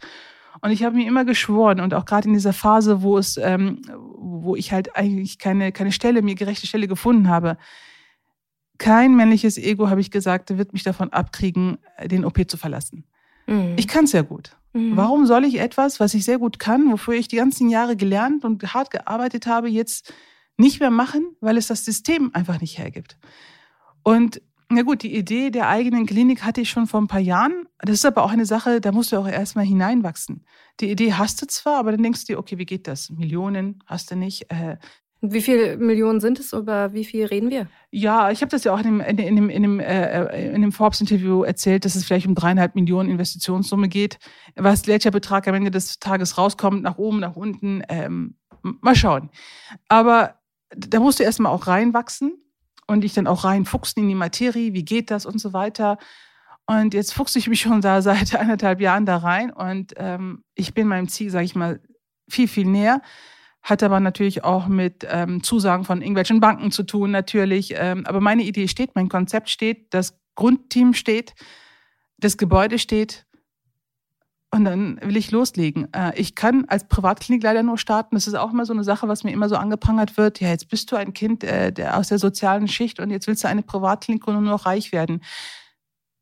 [0.61, 3.81] Und ich habe mir immer geschworen und auch gerade in dieser Phase, wo es, ähm,
[4.17, 7.57] wo ich halt eigentlich keine, keine Stelle, mir gerechte Stelle gefunden habe,
[8.77, 13.05] kein männliches Ego, habe ich gesagt, wird mich davon abkriegen, den OP zu verlassen.
[13.47, 13.73] Mhm.
[13.77, 14.55] Ich kann es ja gut.
[14.73, 14.95] Mhm.
[14.95, 18.43] Warum soll ich etwas, was ich sehr gut kann, wofür ich die ganzen Jahre gelernt
[18.45, 20.13] und hart gearbeitet habe, jetzt
[20.57, 23.17] nicht mehr machen, weil es das System einfach nicht hergibt?
[24.03, 27.67] Und na gut, die Idee der eigenen Klinik hatte ich schon vor ein paar Jahren.
[27.79, 30.45] Das ist aber auch eine Sache, da musst du auch erstmal hineinwachsen.
[30.79, 33.09] Die Idee hast du zwar, aber dann denkst du dir, okay, wie geht das?
[33.09, 34.49] Millionen hast du nicht.
[34.49, 34.77] Äh,
[35.21, 36.51] wie viele Millionen sind es?
[36.51, 37.67] Über wie viel reden wir?
[37.91, 40.71] Ja, ich habe das ja auch in dem, in dem, in dem, äh, in dem
[40.71, 44.17] Forbes-Interview erzählt, dass es vielleicht um dreieinhalb Millionen Investitionssumme geht.
[44.55, 49.29] Was welcher Betrag am Ende des Tages rauskommt, nach oben, nach unten, ähm, mal schauen.
[49.89, 50.35] Aber
[50.75, 52.33] da musst du erstmal auch reinwachsen
[52.91, 55.97] und ich dann auch reinfuchsen in die Materie, wie geht das und so weiter.
[56.67, 60.73] Und jetzt fuchse ich mich schon da seit anderthalb Jahren da rein und ähm, ich
[60.73, 61.79] bin meinem Ziel, sage ich mal,
[62.29, 63.01] viel, viel näher.
[63.63, 67.73] Hat aber natürlich auch mit ähm, Zusagen von irgendwelchen Banken zu tun, natürlich.
[67.77, 71.35] Ähm, aber meine Idee steht, mein Konzept steht, das Grundteam steht,
[72.17, 73.25] das Gebäude steht.
[74.53, 75.91] Und dann will ich loslegen.
[75.93, 78.15] Äh, ich kann als Privatklinik leider nur starten.
[78.15, 80.41] Das ist auch immer so eine Sache, was mir immer so angeprangert wird.
[80.41, 83.45] Ja, jetzt bist du ein Kind äh, der aus der sozialen Schicht und jetzt willst
[83.45, 85.23] du eine Privatklinik und nur noch reich werden.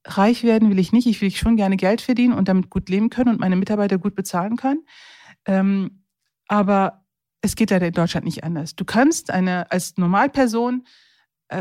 [0.06, 1.08] Reich werden will ich nicht.
[1.08, 4.14] Ich will schon gerne Geld verdienen und damit gut leben können und meine Mitarbeiter gut
[4.14, 4.86] bezahlen können.
[5.46, 6.04] Ähm,
[6.48, 7.06] aber
[7.42, 8.76] es geht leider in Deutschland nicht anders.
[8.76, 10.84] Du kannst eine als Normalperson,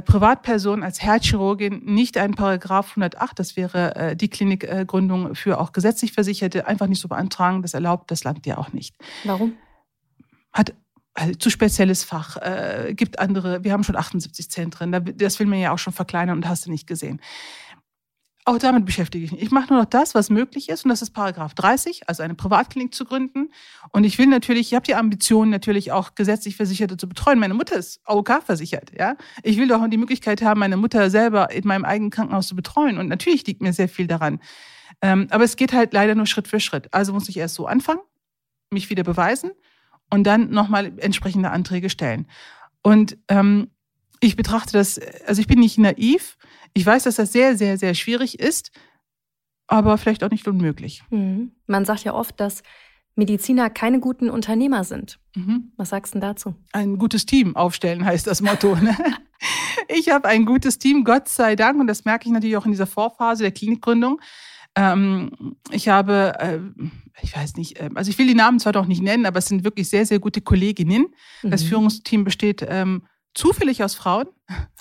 [0.03, 6.12] Privatperson, als Herzchirurgin nicht einen Paragraph 108, das wäre äh, die Klinikgründung für auch gesetzlich
[6.12, 7.62] Versicherte, einfach nicht so beantragen.
[7.62, 8.94] Das erlaubt das Land ja auch nicht.
[9.24, 9.55] Warum?
[10.53, 10.74] Hat
[11.14, 15.59] also zu spezielles Fach, äh, gibt andere, wir haben schon 78 Zentren, das will man
[15.59, 17.20] ja auch schon verkleinern und hast du nicht gesehen.
[18.48, 19.42] Auch damit beschäftige ich mich.
[19.42, 22.34] Ich mache nur noch das, was möglich ist, und das ist Paragraph 30, also eine
[22.34, 23.50] Privatklinik zu gründen.
[23.92, 27.38] Und ich will natürlich, ich habe die Ambition, natürlich auch gesetzlich Versicherte zu betreuen.
[27.38, 29.16] Meine Mutter ist AOK versichert, ja.
[29.42, 32.96] Ich will doch die Möglichkeit haben, meine Mutter selber in meinem eigenen Krankenhaus zu betreuen.
[32.96, 34.40] Und natürlich liegt mir sehr viel daran.
[35.02, 36.88] Ähm, aber es geht halt leider nur Schritt für Schritt.
[36.94, 38.00] Also muss ich erst so anfangen,
[38.70, 39.50] mich wieder beweisen
[40.08, 42.26] und dann nochmal entsprechende Anträge stellen.
[42.80, 43.68] Und ähm,
[44.20, 46.38] ich betrachte das, also ich bin nicht naiv.
[46.74, 48.70] Ich weiß, dass das sehr, sehr, sehr schwierig ist,
[49.66, 51.02] aber vielleicht auch nicht unmöglich.
[51.11, 51.52] Mhm.
[51.66, 52.62] Man sagt ja oft, dass
[53.18, 55.18] Mediziner keine guten Unternehmer sind.
[55.35, 55.72] Mhm.
[55.76, 56.54] Was sagst du dazu?
[56.72, 58.76] Ein gutes Team aufstellen heißt das Motto.
[58.76, 58.96] Ne?
[59.88, 62.70] ich habe ein gutes Team, Gott sei Dank, und das merke ich natürlich auch in
[62.70, 64.20] dieser Vorphase der Klinikgründung.
[64.76, 66.61] Ähm, ich habe, äh,
[67.20, 69.46] ich weiß nicht, äh, also ich will die Namen zwar doch nicht nennen, aber es
[69.46, 71.09] sind wirklich sehr, sehr gute Kolleginnen.
[71.42, 71.50] Mhm.
[71.50, 73.02] Das Führungsteam besteht ähm,
[73.38, 74.27] zufällig aus Frauen.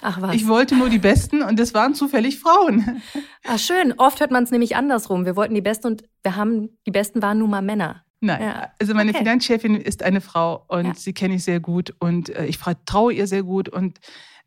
[0.02, 0.36] Ach was.
[0.36, 3.02] Ich wollte nur die Besten und es waren zufällig Frauen.
[3.48, 3.94] Ach schön.
[3.98, 5.26] Oft hört man es nämlich andersrum.
[5.26, 8.04] Wir wollten die Besten und wir haben, die Besten waren nun mal Männer.
[8.20, 8.72] Nein, ja.
[8.80, 9.20] also meine okay.
[9.20, 10.94] Finanzchefin ist eine Frau und ja.
[10.96, 14.00] sie kenne ich sehr gut und äh, ich vertraue ihr sehr gut und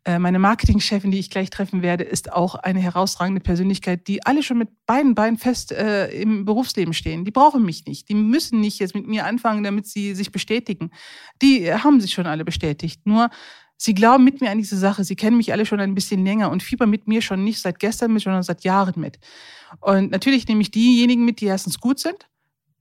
[0.03, 4.43] äh, meine Marketingchefin, die ich gleich treffen werde, ist auch eine herausragende Persönlichkeit, die alle
[4.43, 7.23] schon mit beiden Beinen fest äh, im Berufsleben stehen.
[7.23, 8.09] Die brauchen mich nicht.
[8.09, 10.91] Die müssen nicht jetzt mit mir anfangen, damit sie sich bestätigen.
[11.41, 13.01] Die haben sich schon alle bestätigt.
[13.05, 13.29] Nur
[13.83, 15.03] Sie glauben mit mir an diese Sache.
[15.03, 17.79] Sie kennen mich alle schon ein bisschen länger und fiebern mit mir schon nicht seit
[17.79, 19.17] gestern mit, sondern seit Jahren mit.
[19.79, 22.29] Und natürlich nehme ich diejenigen mit, die erstens gut sind,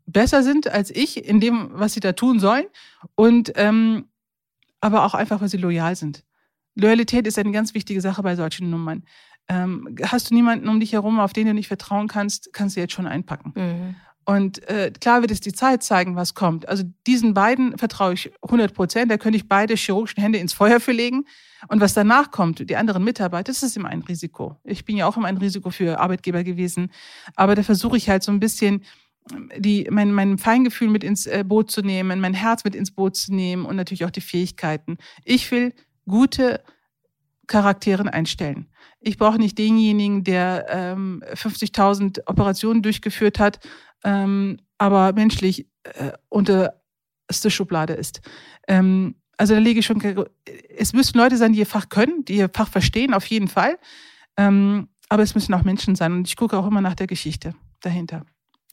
[0.04, 2.66] besser sind als ich in dem, was sie da tun sollen
[3.14, 4.10] und ähm,
[4.82, 6.22] aber auch einfach, weil sie loyal sind.
[6.74, 9.04] Loyalität ist eine ganz wichtige Sache bei solchen Nummern.
[9.48, 12.80] Ähm, hast du niemanden um dich herum, auf den du nicht vertrauen kannst, kannst du
[12.80, 13.54] jetzt schon einpacken.
[13.56, 13.96] Mhm.
[14.24, 16.68] Und äh, klar wird es die Zeit zeigen, was kommt.
[16.68, 19.10] Also diesen beiden vertraue ich 100 Prozent.
[19.10, 21.24] Da könnte ich beide chirurgischen Hände ins Feuer für legen.
[21.68, 24.56] Und was danach kommt, die anderen Mitarbeiter, das ist immer ein Risiko.
[24.64, 26.90] Ich bin ja auch immer ein Risiko für Arbeitgeber gewesen.
[27.34, 28.84] Aber da versuche ich halt so ein bisschen
[29.56, 33.16] die, mein, mein Feingefühl mit ins äh, Boot zu nehmen, mein Herz mit ins Boot
[33.16, 34.98] zu nehmen und natürlich auch die Fähigkeiten.
[35.24, 35.74] Ich will
[36.06, 36.62] gute
[37.46, 38.66] Charakteren einstellen.
[39.00, 43.60] Ich brauche nicht denjenigen, der ähm, 50.000 Operationen durchgeführt hat,
[44.04, 48.20] ähm, aber menschlich äh, unterste Schublade ist.
[48.68, 50.02] Ähm, also da lege ich schon,
[50.76, 53.78] es müssen Leute sein, die ihr Fach können, die ihr Fach verstehen, auf jeden Fall.
[54.36, 56.12] Ähm, aber es müssen auch Menschen sein.
[56.12, 58.24] Und ich gucke auch immer nach der Geschichte dahinter.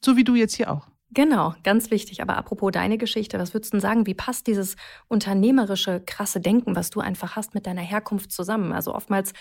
[0.03, 0.88] So wie du jetzt hier auch.
[1.11, 2.21] Genau, ganz wichtig.
[2.21, 4.05] Aber apropos deine Geschichte, was würdest du sagen?
[4.05, 4.75] Wie passt dieses
[5.07, 8.73] unternehmerische, krasse Denken, was du einfach hast, mit deiner Herkunft zusammen?
[8.73, 9.34] Also oftmals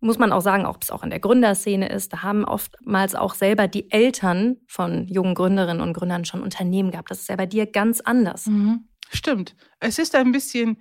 [0.00, 3.34] muss man auch sagen, ob es auch in der Gründerszene ist, da haben oftmals auch
[3.34, 7.10] selber die Eltern von jungen Gründerinnen und Gründern schon Unternehmen gehabt.
[7.10, 8.46] Das ist ja bei dir ganz anders.
[8.46, 8.88] Mhm.
[9.10, 9.56] Stimmt.
[9.80, 10.78] Es ist ein bisschen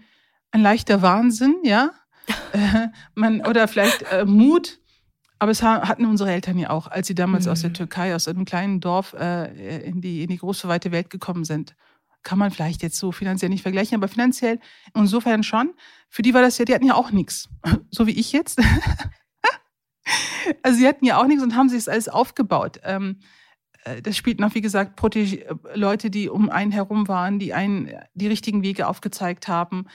[0.52, 1.92] ein leichter Wahnsinn, ja.
[2.54, 4.80] äh, man, oder vielleicht äh, Mut.
[5.40, 7.52] Aber es hatten unsere Eltern ja auch, als sie damals mhm.
[7.52, 7.76] aus der mhm.
[7.76, 11.76] Türkei, aus einem kleinen Dorf äh, in, die, in die große, weite Welt gekommen sind.
[12.28, 14.60] Kann man vielleicht jetzt so finanziell nicht vergleichen, aber finanziell
[14.94, 15.74] insofern schon.
[16.10, 17.48] Für die war das ja, die hatten ja auch nichts.
[17.90, 18.60] So wie ich jetzt.
[20.62, 22.82] also sie hatten ja auch nichts und haben sich das alles aufgebaut.
[22.84, 23.22] Ähm,
[23.86, 25.02] äh, das spielten auch, wie gesagt,
[25.74, 29.86] Leute, die um einen herum waren, die einen die richtigen Wege aufgezeigt haben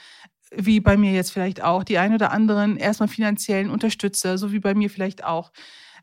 [0.55, 4.59] wie bei mir jetzt vielleicht auch, die ein oder anderen erstmal finanziellen Unterstützer, so wie
[4.59, 5.51] bei mir vielleicht auch.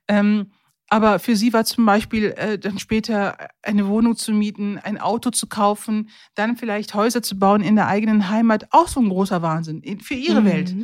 [0.09, 0.53] Ähm,
[0.91, 5.31] aber für sie war zum Beispiel äh, dann später eine Wohnung zu mieten, ein Auto
[5.31, 9.41] zu kaufen, dann vielleicht Häuser zu bauen in der eigenen Heimat, auch so ein großer
[9.41, 10.47] Wahnsinn für ihre mhm.
[10.47, 10.75] Welt.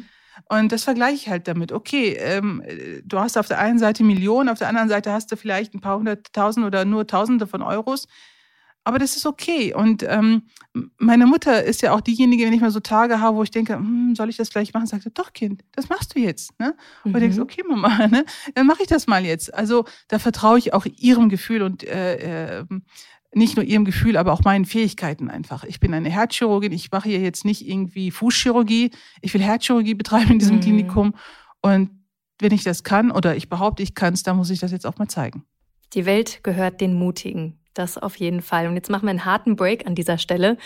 [0.48, 1.72] Und das vergleiche ich halt damit.
[1.72, 2.62] Okay, ähm,
[3.04, 5.80] du hast auf der einen Seite Millionen, auf der anderen Seite hast du vielleicht ein
[5.80, 8.06] paar hunderttausend oder nur Tausende von Euros.
[8.86, 9.74] Aber das ist okay.
[9.74, 10.42] Und ähm,
[10.96, 13.74] meine Mutter ist ja auch diejenige, wenn ich mal so Tage habe, wo ich denke,
[13.74, 14.86] hm, soll ich das vielleicht machen?
[14.86, 16.56] Sagt sie, doch, Kind, das machst du jetzt.
[16.60, 16.72] Ne?
[17.02, 17.16] Und mhm.
[17.16, 18.24] ich denke, okay, Mama, ne?
[18.54, 19.52] dann mache ich das mal jetzt.
[19.52, 22.64] Also da vertraue ich auch ihrem Gefühl und äh, äh,
[23.34, 25.64] nicht nur ihrem Gefühl, aber auch meinen Fähigkeiten einfach.
[25.64, 28.92] Ich bin eine Herzchirurgin, ich mache hier jetzt nicht irgendwie Fußchirurgie.
[29.20, 30.60] Ich will Herzchirurgie betreiben in diesem mhm.
[30.60, 31.14] Klinikum.
[31.60, 31.90] Und
[32.40, 34.86] wenn ich das kann oder ich behaupte, ich kann es, dann muss ich das jetzt
[34.86, 35.44] auch mal zeigen.
[35.92, 37.58] Die Welt gehört den Mutigen.
[37.76, 38.68] Das auf jeden Fall.
[38.68, 40.56] Und jetzt machen wir einen harten Break an dieser Stelle,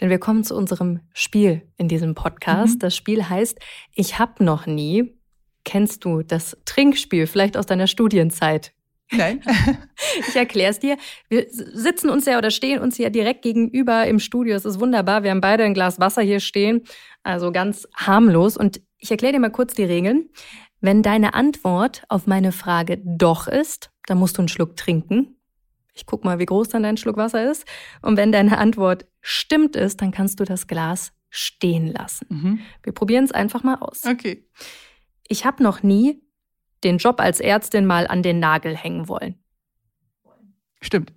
[0.00, 2.76] denn wir kommen zu unserem Spiel in diesem Podcast.
[2.76, 2.78] Mhm.
[2.78, 3.58] Das Spiel heißt
[3.94, 5.18] Ich hab noch nie.
[5.64, 8.72] Kennst du das Trinkspiel, vielleicht aus deiner Studienzeit?
[9.10, 9.42] Nein.
[10.28, 10.96] ich erkläre es dir.
[11.28, 14.54] Wir sitzen uns ja oder stehen uns ja direkt gegenüber im Studio.
[14.54, 15.24] Es ist wunderbar.
[15.24, 16.82] Wir haben beide ein Glas Wasser hier stehen.
[17.24, 18.56] Also ganz harmlos.
[18.56, 20.30] Und ich erkläre dir mal kurz die Regeln.
[20.80, 25.36] Wenn deine Antwort auf meine Frage doch ist, dann musst du einen Schluck trinken.
[25.94, 27.66] Ich guck mal, wie groß dann dein Schluck Wasser ist.
[28.00, 32.26] Und wenn deine Antwort stimmt ist, dann kannst du das Glas stehen lassen.
[32.28, 32.58] Mhm.
[32.82, 34.04] Wir probieren es einfach mal aus.
[34.06, 34.46] Okay.
[35.28, 36.22] Ich habe noch nie
[36.84, 39.42] den Job als Ärztin mal an den Nagel hängen wollen.
[40.80, 41.12] Stimmt.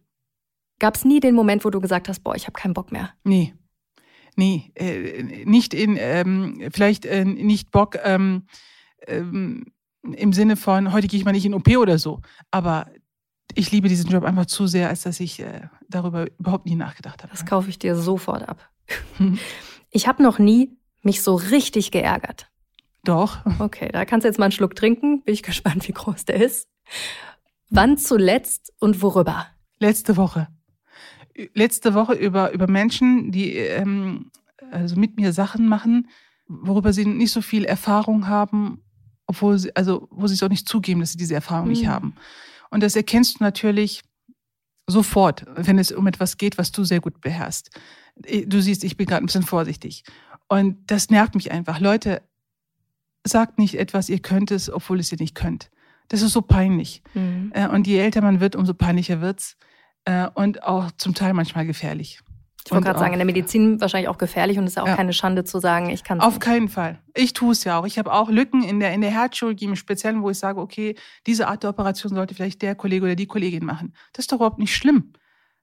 [0.80, 3.13] Gab es nie den Moment, wo du gesagt hast, boah, ich habe keinen Bock mehr?
[3.23, 3.53] Nee.
[4.36, 8.47] Nee, äh, nicht in, ähm, vielleicht äh, nicht Bock ähm,
[9.07, 9.65] ähm,
[10.01, 12.21] im Sinne von, heute gehe ich mal nicht in OP oder so.
[12.51, 12.91] Aber
[13.56, 17.24] ich liebe diesen Job einfach zu sehr, als dass ich äh, darüber überhaupt nie nachgedacht
[17.24, 17.32] habe.
[17.32, 18.70] Das kaufe ich dir sofort ab.
[19.89, 22.49] ich habe noch nie mich so richtig geärgert.
[23.03, 23.38] Doch.
[23.60, 25.22] Okay, da kannst du jetzt mal einen Schluck trinken.
[25.24, 26.68] Bin ich gespannt, wie groß der ist.
[27.70, 29.47] Wann zuletzt und worüber?
[29.80, 30.47] Letzte Woche.
[31.53, 34.32] Letzte Woche über, über Menschen, die ähm,
[34.72, 36.10] also mit mir Sachen machen,
[36.47, 38.84] worüber sie nicht so viel Erfahrung haben,
[39.28, 41.72] obwohl sie, also wo sie es auch nicht zugeben, dass sie diese Erfahrung mhm.
[41.72, 42.16] nicht haben.
[42.70, 44.03] Und das erkennst du natürlich
[44.88, 47.70] sofort, wenn es um etwas geht, was du sehr gut beherrschst.
[48.45, 50.03] Du siehst, ich bin gerade ein bisschen vorsichtig.
[50.47, 51.80] Und das nervt mich einfach.
[51.80, 52.22] Leute,
[53.26, 55.72] sagt nicht etwas, ihr könnt es, obwohl es ihr nicht könnt.
[56.07, 57.01] Das ist so peinlich.
[57.16, 57.51] Mhm.
[57.53, 59.57] Äh, und je älter man wird, umso peinlicher wird's.
[60.05, 62.22] Äh, und auch zum Teil manchmal gefährlich.
[62.66, 64.88] Ich wollte gerade sagen, in der Medizin wahrscheinlich auch gefährlich und es ist ja auch
[64.88, 64.95] ja.
[64.95, 66.41] keine Schande zu sagen, ich kann es Auf nicht.
[66.41, 66.99] keinen Fall.
[67.13, 67.86] Ich tue es ja auch.
[67.86, 70.95] Ich habe auch Lücken in der, in der Herzchirurgie im Speziellen, wo ich sage, okay,
[71.28, 73.93] diese Art der Operation sollte vielleicht der Kollege oder die Kollegin machen.
[74.13, 75.13] Das ist doch überhaupt nicht schlimm.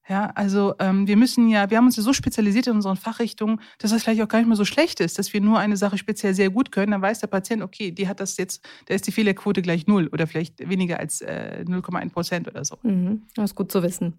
[0.08, 3.60] Ja, also ähm, wir müssen ja, wir haben uns ja so spezialisiert in unseren Fachrichtungen,
[3.78, 5.96] dass das vielleicht auch gar nicht mehr so schlecht ist, dass wir nur eine Sache
[5.96, 6.90] speziell sehr gut können.
[6.90, 10.08] Dann weiß der Patient, okay, die hat das jetzt, da ist die Fehlerquote gleich null
[10.08, 12.78] oder vielleicht weniger als äh, 0,1 Prozent oder so.
[12.82, 14.14] Mhm, das ist gut zu wissen.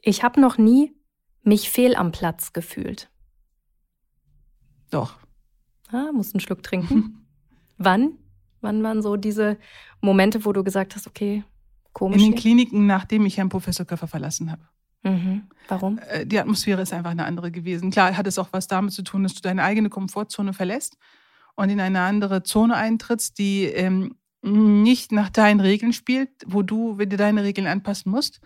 [0.00, 0.95] Ich habe noch nie
[1.46, 3.08] mich fehl am Platz gefühlt.
[4.90, 5.16] Doch.
[5.90, 7.26] Ah, musst einen Schluck trinken.
[7.78, 8.18] Wann?
[8.60, 9.58] Wann waren so diese
[10.00, 11.44] Momente, wo du gesagt hast, okay,
[11.92, 12.22] komisch?
[12.22, 12.38] In den?
[12.38, 14.62] Kliniken, nachdem ich Herrn Professor Köffer verlassen habe.
[15.02, 15.44] Mhm.
[15.68, 15.98] Warum?
[15.98, 17.90] Äh, Die Atmosphäre ist einfach eine andere gewesen.
[17.90, 20.96] Klar hat es auch was damit zu tun, dass du deine eigene Komfortzone verlässt
[21.54, 26.98] und in eine andere Zone eintrittst, die ähm, nicht nach deinen Regeln spielt, wo du
[26.98, 28.40] wieder deine Regeln anpassen musst.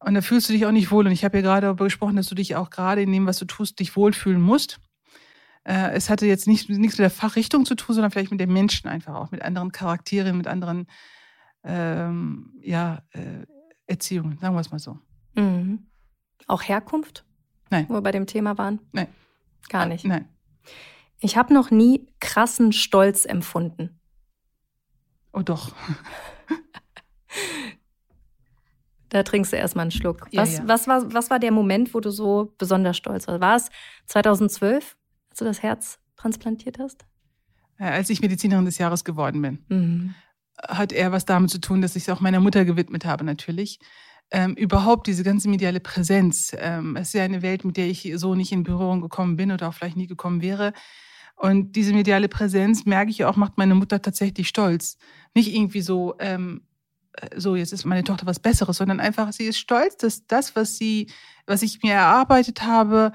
[0.00, 1.06] Und da fühlst du dich auch nicht wohl.
[1.06, 3.38] Und ich habe ja gerade darüber gesprochen, dass du dich auch gerade in dem, was
[3.38, 4.80] du tust, dich wohlfühlen musst.
[5.64, 8.52] Äh, es hatte jetzt nicht, nichts mit der Fachrichtung zu tun, sondern vielleicht mit den
[8.52, 10.86] Menschen einfach auch, mit anderen Charakteren, mit anderen
[11.64, 13.44] ähm, ja, äh,
[13.86, 14.98] Erziehungen, sagen wir es mal so.
[15.34, 15.86] Mhm.
[16.46, 17.26] Auch Herkunft?
[17.68, 17.86] Nein.
[17.88, 18.80] Wo wir bei dem Thema waren?
[18.92, 19.08] Nein.
[19.68, 20.04] Gar nicht.
[20.04, 20.28] Nein.
[21.18, 24.00] Ich habe noch nie krassen Stolz empfunden.
[25.32, 25.72] Oh doch.
[29.10, 30.26] Da trinkst du erstmal einen Schluck.
[30.30, 30.62] Ja, Was, ja.
[30.66, 33.40] Was, war, was war der Moment, wo du so besonders stolz warst?
[33.40, 33.70] War es
[34.06, 34.96] 2012,
[35.30, 37.04] als du das Herz transplantiert hast?
[37.78, 40.14] Äh, Als ich Medizinerin des Jahres geworden bin, Mhm.
[40.68, 43.78] hat er was damit zu tun, dass ich es auch meiner Mutter gewidmet habe, natürlich.
[44.32, 46.54] Ähm, überhaupt diese ganze mediale Präsenz.
[46.56, 49.50] Ähm, es ist ja eine Welt, mit der ich so nicht in Berührung gekommen bin
[49.50, 50.72] oder auch vielleicht nie gekommen wäre.
[51.34, 54.98] Und diese mediale Präsenz, merke ich auch, macht meine Mutter tatsächlich stolz.
[55.34, 56.69] Nicht irgendwie so, ähm, äh,
[57.36, 60.76] so, jetzt ist meine Tochter was Besseres, sondern einfach, sie ist stolz, dass das, was
[60.76, 61.08] sie,
[61.46, 63.12] was ich mir erarbeitet habe,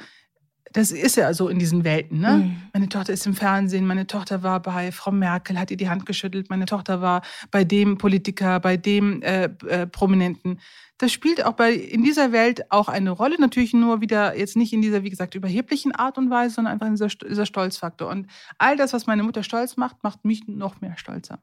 [0.75, 2.37] das ist ja so in diesen Welten, ne?
[2.37, 2.61] Mhm.
[2.73, 6.05] Meine Tochter ist im Fernsehen, meine Tochter war bei Frau Merkel, hat ihr die Hand
[6.05, 10.59] geschüttelt, meine Tochter war bei dem Politiker, bei dem äh, äh, Prominenten.
[10.97, 14.73] Das spielt auch bei in dieser Welt auch eine Rolle, natürlich nur wieder jetzt nicht
[14.73, 18.09] in dieser, wie gesagt, überheblichen Art und Weise, sondern einfach in dieser, dieser Stolzfaktor.
[18.09, 18.27] Und
[18.57, 21.39] all das, was meine Mutter stolz macht, macht mich noch mehr stolzer.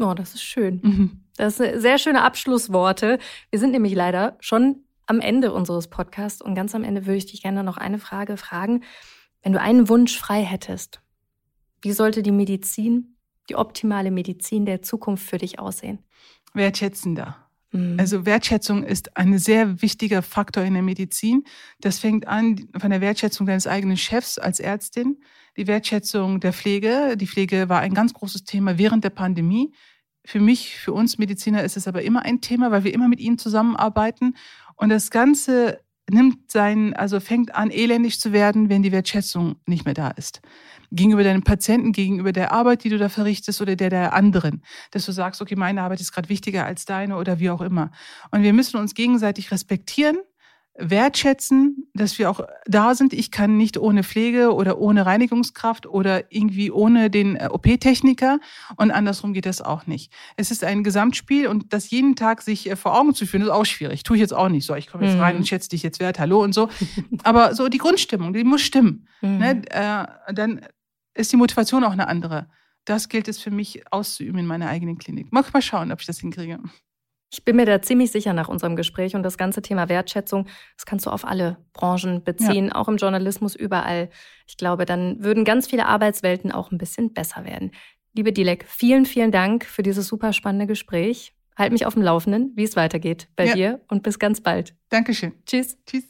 [0.00, 0.80] Oh, das ist schön.
[0.82, 1.21] Mhm.
[1.36, 3.18] Das sind sehr schöne Abschlussworte.
[3.50, 7.26] Wir sind nämlich leider schon am Ende unseres Podcasts und ganz am Ende würde ich
[7.26, 8.82] dich gerne noch eine Frage fragen.
[9.42, 11.00] Wenn du einen Wunsch frei hättest,
[11.82, 13.16] wie sollte die Medizin,
[13.48, 15.98] die optimale Medizin der Zukunft für dich aussehen?
[16.54, 17.36] Wertschätzender.
[17.72, 17.96] Mhm.
[17.98, 21.44] Also Wertschätzung ist ein sehr wichtiger Faktor in der Medizin.
[21.80, 25.20] Das fängt an von der Wertschätzung deines eigenen Chefs als Ärztin,
[25.56, 27.16] die Wertschätzung der Pflege.
[27.16, 29.72] Die Pflege war ein ganz großes Thema während der Pandemie.
[30.24, 33.20] Für mich, für uns Mediziner ist es aber immer ein Thema, weil wir immer mit
[33.20, 34.36] ihnen zusammenarbeiten.
[34.76, 39.84] Und das Ganze nimmt sein, also fängt an, elendig zu werden, wenn die Wertschätzung nicht
[39.84, 40.40] mehr da ist.
[40.90, 44.62] Gegenüber deinem Patienten, gegenüber der Arbeit, die du da verrichtest oder der der anderen.
[44.90, 47.90] Dass du sagst, okay, meine Arbeit ist gerade wichtiger als deine oder wie auch immer.
[48.30, 50.18] Und wir müssen uns gegenseitig respektieren,
[50.78, 53.12] wertschätzen, dass wir auch da sind.
[53.12, 58.38] Ich kann nicht ohne Pflege oder ohne Reinigungskraft oder irgendwie ohne den äh, OP-Techniker
[58.76, 60.12] und andersrum geht das auch nicht.
[60.36, 63.48] Es ist ein Gesamtspiel und das jeden Tag sich äh, vor Augen zu führen, ist
[63.50, 64.02] auch schwierig.
[64.02, 64.74] Tue ich jetzt auch nicht so.
[64.74, 65.20] Ich komme jetzt Mhm.
[65.20, 66.68] rein und schätze dich jetzt wert, hallo und so.
[67.22, 69.08] Aber so die Grundstimmung, die muss stimmen.
[69.20, 69.38] Mhm.
[69.38, 69.62] Ne?
[69.70, 70.60] Äh, dann
[71.14, 72.48] ist die Motivation auch eine andere.
[72.84, 75.32] Das gilt es für mich auszuüben in meiner eigenen Klinik.
[75.32, 76.58] Mag mal schauen, ob ich das hinkriege.
[77.34, 80.84] Ich bin mir da ziemlich sicher nach unserem Gespräch und das ganze Thema Wertschätzung, das
[80.84, 84.10] kannst du auf alle Branchen beziehen, auch im Journalismus, überall.
[84.46, 87.70] Ich glaube, dann würden ganz viele Arbeitswelten auch ein bisschen besser werden.
[88.12, 91.32] Liebe Dilek, vielen, vielen Dank für dieses super spannende Gespräch.
[91.56, 93.54] Halt mich auf dem Laufenden, wie es weitergeht bei Ja.
[93.54, 94.74] dir und bis ganz bald.
[94.90, 95.32] Dankeschön.
[95.46, 95.78] Tschüss.
[95.86, 96.04] Tschüss.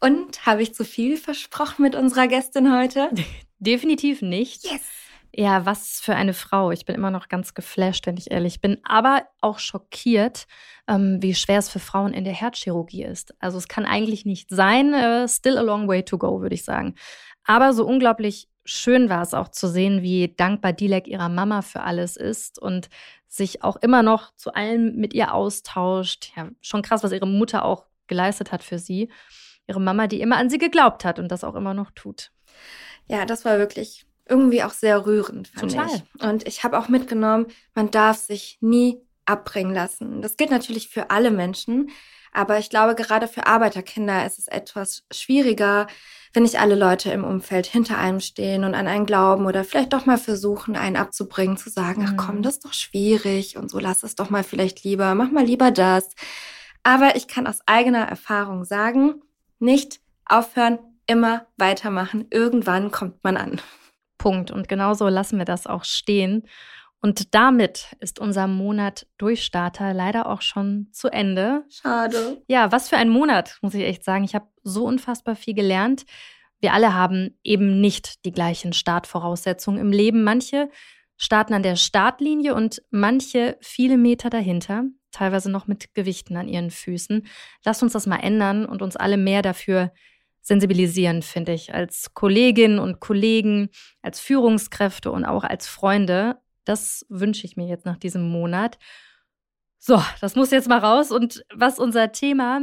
[0.00, 3.10] Und habe ich zu viel versprochen mit unserer Gästin heute?
[3.60, 4.64] Definitiv nicht.
[4.64, 5.01] Yes!
[5.34, 6.72] Ja, was für eine Frau.
[6.72, 10.46] Ich bin immer noch ganz geflasht, wenn ich ehrlich bin, aber auch schockiert,
[10.86, 13.34] ähm, wie schwer es für Frauen in der Herzchirurgie ist.
[13.40, 14.92] Also es kann eigentlich nicht sein.
[14.92, 16.96] Äh, still a long way to go, würde ich sagen.
[17.44, 21.82] Aber so unglaublich schön war es auch zu sehen, wie dankbar Dilek ihrer Mama für
[21.82, 22.90] alles ist und
[23.26, 26.32] sich auch immer noch zu allem mit ihr austauscht.
[26.36, 29.10] Ja, schon krass, was ihre Mutter auch geleistet hat für sie.
[29.66, 32.32] Ihre Mama, die immer an sie geglaubt hat und das auch immer noch tut.
[33.08, 35.88] Ja, das war wirklich irgendwie auch sehr rührend, fand Total.
[35.88, 36.22] ich.
[36.24, 40.22] Und ich habe auch mitgenommen, man darf sich nie abbringen lassen.
[40.22, 41.90] Das gilt natürlich für alle Menschen,
[42.32, 45.86] aber ich glaube, gerade für Arbeiterkinder ist es etwas schwieriger,
[46.32, 49.92] wenn nicht alle Leute im Umfeld hinter einem stehen und an einen glauben oder vielleicht
[49.92, 52.16] doch mal versuchen, einen abzubringen, zu sagen, ach Mhm.
[52.16, 55.44] komm, das ist doch schwierig und so lass es doch mal vielleicht lieber, mach mal
[55.44, 56.08] lieber das.
[56.82, 59.22] Aber ich kann aus eigener Erfahrung sagen,
[59.58, 62.26] nicht aufhören, immer weitermachen.
[62.30, 63.60] Irgendwann kommt man an.
[64.22, 64.52] Punkt.
[64.52, 66.44] Und genauso lassen wir das auch stehen.
[67.00, 71.64] Und damit ist unser Monat Durchstarter leider auch schon zu Ende.
[71.68, 72.40] Schade.
[72.46, 74.22] Ja, was für ein Monat, muss ich echt sagen.
[74.22, 76.04] Ich habe so unfassbar viel gelernt.
[76.60, 80.22] Wir alle haben eben nicht die gleichen Startvoraussetzungen im Leben.
[80.22, 80.70] Manche
[81.16, 86.70] starten an der Startlinie und manche viele Meter dahinter, teilweise noch mit Gewichten an ihren
[86.70, 87.26] Füßen.
[87.64, 89.92] Lasst uns das mal ändern und uns alle mehr dafür
[90.42, 93.70] sensibilisieren, finde ich, als Kolleginnen und Kollegen,
[94.02, 96.38] als Führungskräfte und auch als Freunde.
[96.64, 98.78] Das wünsche ich mir jetzt nach diesem Monat.
[99.78, 101.10] So, das muss jetzt mal raus.
[101.10, 102.60] Und was unser Thema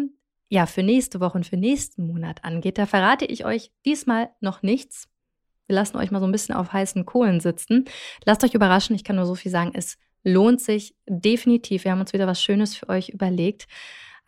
[0.49, 4.61] ja für nächste Woche und für nächsten Monat angeht, da verrate ich euch diesmal noch
[4.61, 5.07] nichts.
[5.67, 7.85] Wir lassen euch mal so ein bisschen auf heißen Kohlen sitzen.
[8.25, 8.95] Lasst euch überraschen.
[8.95, 9.71] Ich kann nur so viel sagen.
[9.73, 11.83] Es lohnt sich definitiv.
[11.83, 13.67] Wir haben uns wieder was Schönes für euch überlegt.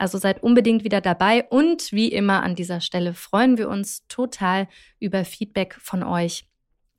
[0.02, 4.68] Also seid unbedingt wieder dabei und wie immer an dieser Stelle freuen wir uns total
[5.00, 6.48] über Feedback von euch.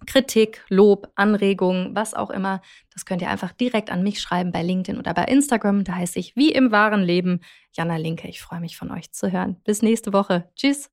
[0.07, 4.63] Kritik, Lob, Anregungen, was auch immer, das könnt ihr einfach direkt an mich schreiben bei
[4.63, 5.83] LinkedIn oder bei Instagram.
[5.83, 7.41] Da heiße ich wie im wahren Leben
[7.73, 8.29] Jana Linke.
[8.29, 9.57] Ich freue mich von euch zu hören.
[9.65, 10.49] Bis nächste Woche.
[10.55, 10.89] Tschüss.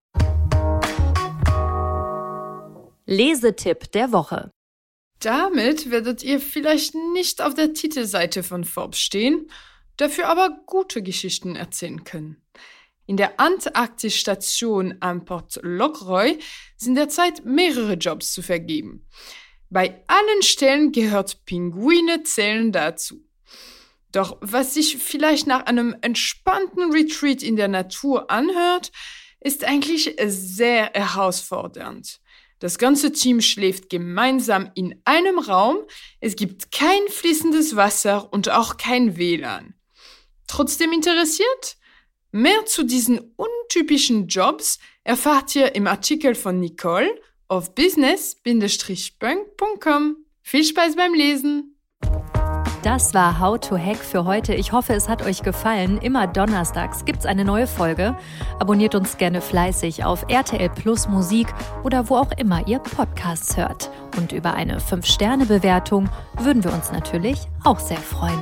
[3.05, 4.51] Lesetipp der Woche.
[5.20, 9.45] Damit werdet ihr vielleicht nicht auf der Titelseite von Forbes stehen,
[9.99, 12.41] dafür aber gute Geschichten erzählen können.
[13.05, 16.37] In der Antarktisstation am Port Lockroy
[16.77, 19.07] sind derzeit mehrere Jobs zu vergeben.
[19.69, 23.25] Bei allen Stellen gehört Pinguine zählen dazu.
[24.11, 28.91] Doch was sich vielleicht nach einem entspannten Retreat in der Natur anhört,
[29.39, 32.19] ist eigentlich sehr herausfordernd.
[32.59, 35.77] Das ganze Team schläft gemeinsam in einem Raum,
[36.19, 39.78] es gibt kein fließendes Wasser und auch kein WLAN.
[40.49, 41.77] Trotzdem interessiert?
[42.31, 47.09] Mehr zu diesen untypischen Jobs erfahrt ihr im Artikel von Nicole
[47.47, 50.17] auf business-punk.com.
[50.41, 51.75] Viel Spaß beim Lesen!
[52.81, 54.55] Das war How to Hack für heute.
[54.55, 55.99] Ich hoffe, es hat euch gefallen.
[55.99, 58.17] Immer donnerstags gibt es eine neue Folge.
[58.57, 63.91] Abonniert uns gerne fleißig auf RTL Plus Musik oder wo auch immer ihr Podcasts hört.
[64.17, 68.41] Und über eine 5-Sterne-Bewertung würden wir uns natürlich auch sehr freuen.